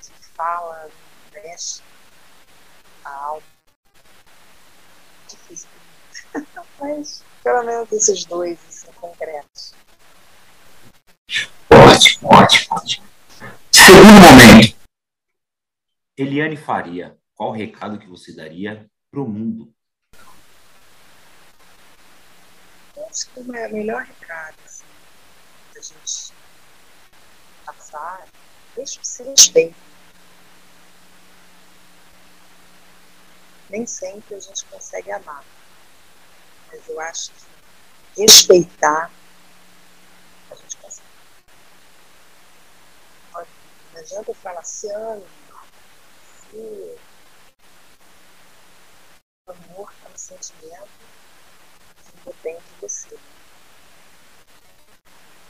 [0.00, 0.90] que fala,
[1.32, 1.80] mexe
[3.04, 3.42] a alma.
[5.28, 5.68] Difícil.
[6.80, 9.72] Mas, pelo menos esses dois são concretos.
[11.70, 13.06] Ótimo, ótimo, ótimo.
[13.70, 14.76] Segundo momento.
[16.16, 19.72] Eliane Faria, qual o recado que você daria para o mundo?
[23.12, 24.86] Acho que o melhor recado assim,
[25.74, 26.32] da gente
[27.66, 28.26] passar
[28.74, 29.76] deixa o se respeito.
[33.68, 35.44] Nem sempre a gente consegue amar,
[36.68, 39.10] mas eu acho que respeitar
[40.50, 41.08] a gente consegue.
[43.92, 45.64] Não adianta eu falar assim, ah,
[46.50, 46.98] se
[49.46, 51.11] amor é um sentimento
[52.24, 53.18] depende de você.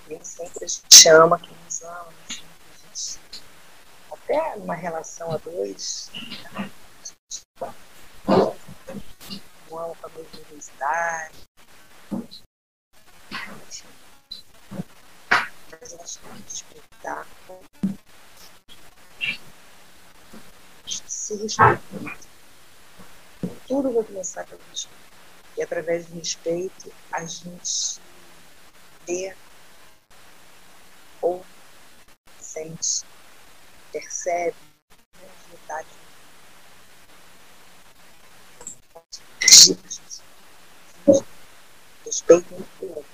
[0.08, 3.20] Nem sempre a gente ama quem nos ama, a gente.
[4.10, 6.10] Até numa relação a dois,
[6.52, 6.70] né?
[9.72, 11.34] não ama com a mesma intensidade.
[15.70, 17.26] Mas eu acho que respeitar.
[20.86, 21.80] Se respeitar.
[23.66, 25.11] Tudo vai começar pelo respeito.
[25.56, 28.00] E através do respeito, a gente
[29.06, 29.36] vê
[31.20, 31.44] ou
[32.40, 33.04] sente,
[33.92, 34.56] percebe
[35.68, 35.84] a
[42.04, 43.12] Respeito muito pelo outro.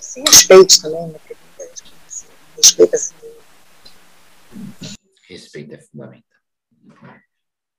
[0.00, 1.18] Se respeite também, né?
[1.18, 1.94] Porque muita gente
[2.56, 3.14] respeita assim.
[5.28, 6.40] Respeito é fundamental.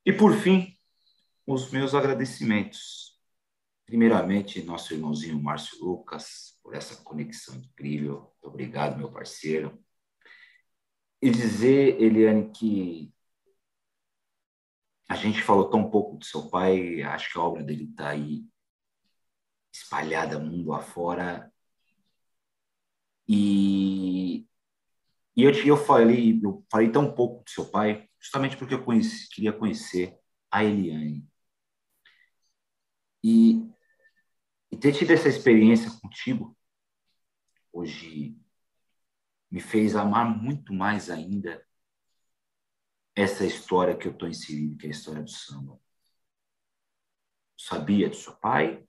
[0.05, 0.77] E por fim,
[1.45, 3.14] os meus agradecimentos
[3.85, 8.21] Primeiramente, nosso irmãozinho Márcio Lucas, por essa conexão incrível.
[8.21, 9.79] Muito obrigado, meu parceiro.
[11.21, 13.13] E dizer, Eliane, que
[15.07, 18.43] a gente falou tão pouco do seu pai, acho que a obra dele está aí
[19.71, 21.51] espalhada mundo afora.
[23.27, 24.47] E,
[25.35, 29.29] e eu, eu, falei, eu falei tão pouco do seu pai, justamente porque eu conheci,
[29.29, 30.17] queria conhecer
[30.51, 31.27] a Eliane.
[33.23, 33.74] E
[34.71, 36.55] e ter tido essa experiência contigo
[37.75, 38.37] hoje
[39.51, 41.65] me fez amar muito mais ainda
[43.15, 45.79] essa história que eu estou inserido, que é a história do samba.
[47.57, 48.85] Sabia do seu pai,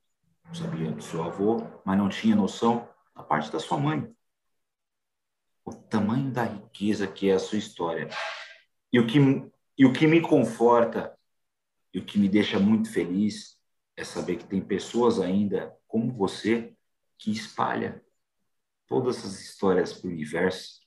[0.53, 4.13] sabia do seu avô, mas não tinha noção da parte da sua mãe.
[5.65, 8.09] O tamanho da riqueza que é a sua história.
[8.93, 9.19] E o que,
[9.79, 11.17] e o que me conforta
[11.93, 13.56] e o que me deixa muito feliz
[13.97, 16.77] é saber que tem pessoas ainda como você
[17.19, 18.05] que espalha
[18.87, 20.81] todas essas histórias para o universo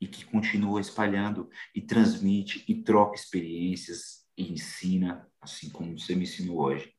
[0.00, 6.24] e que continua espalhando e transmite e troca experiências e ensina, assim como você me
[6.24, 6.94] ensinou hoje.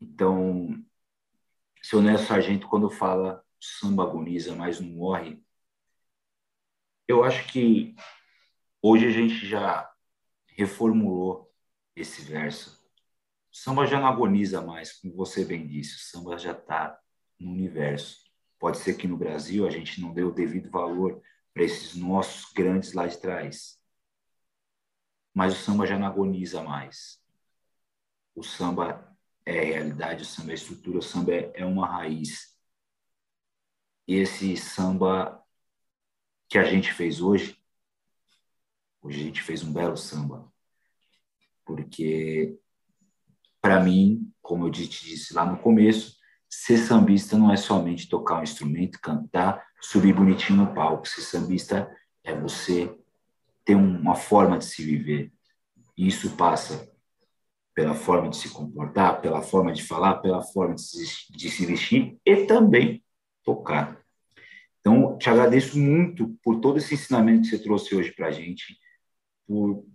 [0.00, 0.84] Então,
[1.82, 5.42] seu Nelson Sargento, quando fala samba agoniza, mas não morre,
[7.08, 7.94] eu acho que
[8.82, 9.90] hoje a gente já
[10.46, 11.52] reformulou
[11.96, 12.83] esse verso.
[13.56, 17.00] Samba já não agoniza mais, como você bem disse, o samba já está
[17.38, 18.24] no universo.
[18.58, 21.22] Pode ser que no Brasil a gente não dê o devido valor
[21.52, 23.80] para esses nossos grandes lá de trás.
[25.32, 27.22] Mas o samba já não agoniza mais.
[28.34, 29.16] O samba
[29.46, 32.58] é realidade, o samba é estrutura, o samba é, é uma raiz.
[34.08, 35.40] E esse samba
[36.48, 37.56] que a gente fez hoje,
[39.00, 40.52] hoje a gente fez um belo samba,
[41.64, 42.58] porque
[43.64, 46.18] para mim, como eu te disse lá no começo,
[46.50, 51.08] ser sambista não é somente tocar um instrumento, cantar, subir bonitinho no palco.
[51.08, 51.90] Ser sambista
[52.22, 52.94] é você
[53.64, 55.32] ter uma forma de se viver.
[55.96, 56.86] E isso passa
[57.74, 61.64] pela forma de se comportar, pela forma de falar, pela forma de se, de se
[61.64, 63.02] vestir e também
[63.42, 63.98] tocar.
[64.80, 68.78] Então, te agradeço muito por todo esse ensinamento que você trouxe hoje para a gente,
[69.46, 69.86] por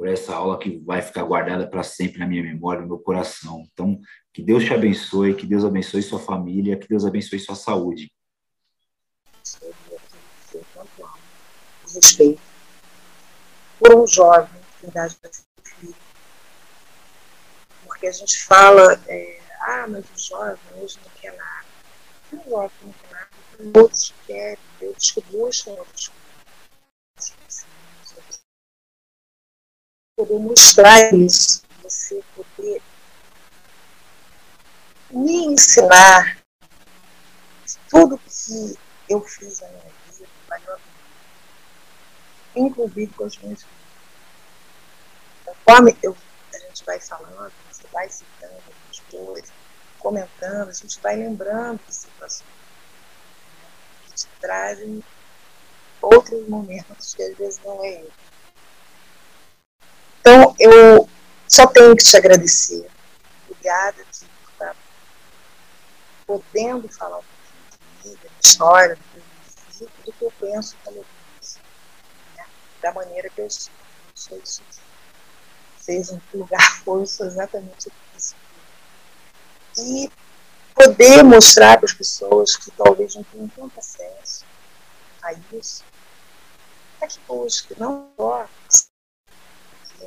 [0.00, 3.68] por essa aula que vai ficar guardada para sempre na minha memória, no meu coração.
[3.70, 4.00] Então,
[4.32, 8.10] que Deus te abençoe, que Deus abençoe sua família, que Deus abençoe sua saúde.
[11.94, 12.40] Respeito
[13.78, 14.48] por um jovem,
[14.82, 15.18] verdade,
[17.84, 21.66] porque a gente fala, é, ah, mas o jovem hoje não quer nada.
[22.32, 26.19] O jovem não quer nada, outros querem, outros que buscam outras coisas
[30.20, 32.82] poder mostrar isso, você poder
[35.10, 36.38] me ensinar
[37.88, 38.78] tudo que
[39.08, 39.82] eu fiz na minha
[40.12, 40.80] vida,
[42.54, 43.80] inclusive com os meus filhos.
[45.46, 46.14] Conforme eu,
[46.54, 49.52] a gente vai falando, você vai citando as coisas,
[49.98, 52.50] comentando, a gente vai lembrando de situações
[54.04, 55.02] que te trazem
[56.02, 58.12] outros momentos que às vezes não é eu.
[60.20, 61.08] Então, eu
[61.48, 62.86] só tenho que te agradecer.
[63.48, 64.76] Obrigada de estar
[66.26, 69.22] podendo falar um pouquinho de mim, da minha história, do que eu
[69.70, 71.04] vivi, do que eu penso eu
[71.38, 71.58] penso.
[72.36, 72.44] Né?
[72.82, 73.72] Da maneira que eu sou.
[73.72, 74.80] Eu sou isso aqui.
[75.78, 78.36] Seja em que lugar for, eu sou exatamente isso.
[79.78, 80.10] E
[80.74, 84.44] poder mostrar para as pessoas que talvez não tenham tanto acesso
[85.22, 85.84] a isso,
[87.00, 88.46] é que busque, não só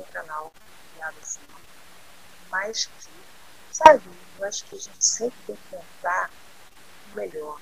[0.04, 0.52] canal
[0.92, 1.40] criado assim.
[2.50, 3.10] Mas que,
[3.70, 4.02] sabe,
[4.38, 6.30] eu acho que a gente sempre tem que tentar
[7.12, 7.60] o melhor.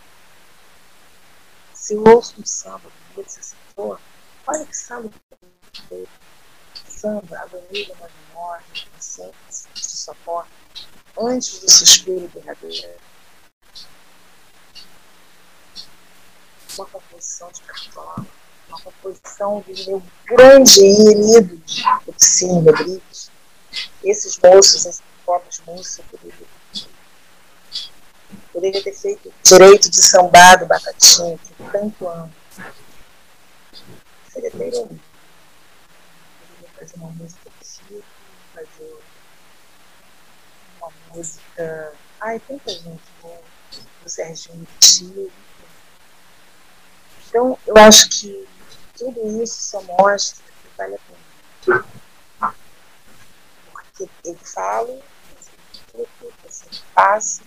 [1.74, 3.98] Se eu ouço um samba, como você citou,
[4.46, 5.10] olha que samba
[5.72, 6.08] que
[7.02, 8.64] Samba, Avenida Magnólia,
[8.98, 10.50] sempre sua porta,
[11.18, 13.00] antes do suspiro derradeiro.
[16.76, 18.26] Uma composição de cartola
[18.72, 21.62] uma composição do meu grande querido
[22.06, 23.30] Oficínio Rodrigues.
[24.02, 26.04] Esses moços, esses pobres moços, eu
[28.52, 32.32] poderia, ter feito direito de sambar do Batatinha, que tanto amo.
[34.30, 35.00] Seria bem lindo.
[36.48, 38.02] Poderia fazer uma música Chico,
[38.54, 38.96] fazer
[40.80, 41.94] uma música.
[42.20, 43.40] Ai, tanta gente boa.
[44.02, 45.32] Do Serginho Tio.
[47.28, 48.46] Então, eu acho que
[48.96, 51.84] tudo isso só mostra que vale a pena.
[53.72, 55.02] Porque eu falo,
[56.42, 57.42] você passa,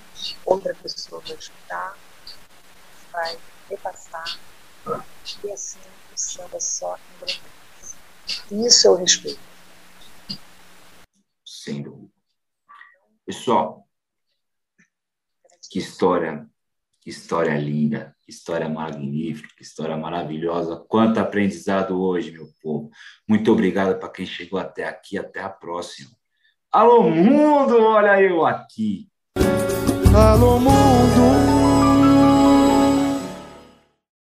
[0.46, 1.98] outra pessoa vai escutar,
[3.12, 3.38] vai
[3.70, 4.40] repassar,
[5.44, 5.80] e assim
[6.14, 7.96] o samba só engrandece.
[8.52, 9.40] Isso eu respeito.
[11.46, 12.14] Sem dúvida.
[13.26, 13.88] Pessoal,
[15.70, 16.48] que história
[17.06, 20.84] que história linda, que história magnífica, que história maravilhosa.
[20.90, 22.90] Quanto aprendizado hoje, meu povo.
[23.30, 25.16] Muito obrigado para quem chegou até aqui.
[25.16, 26.10] Até a próxima.
[26.72, 27.80] Alô, mundo!
[27.80, 29.08] Olha eu aqui.
[30.16, 31.55] Alô, mundo!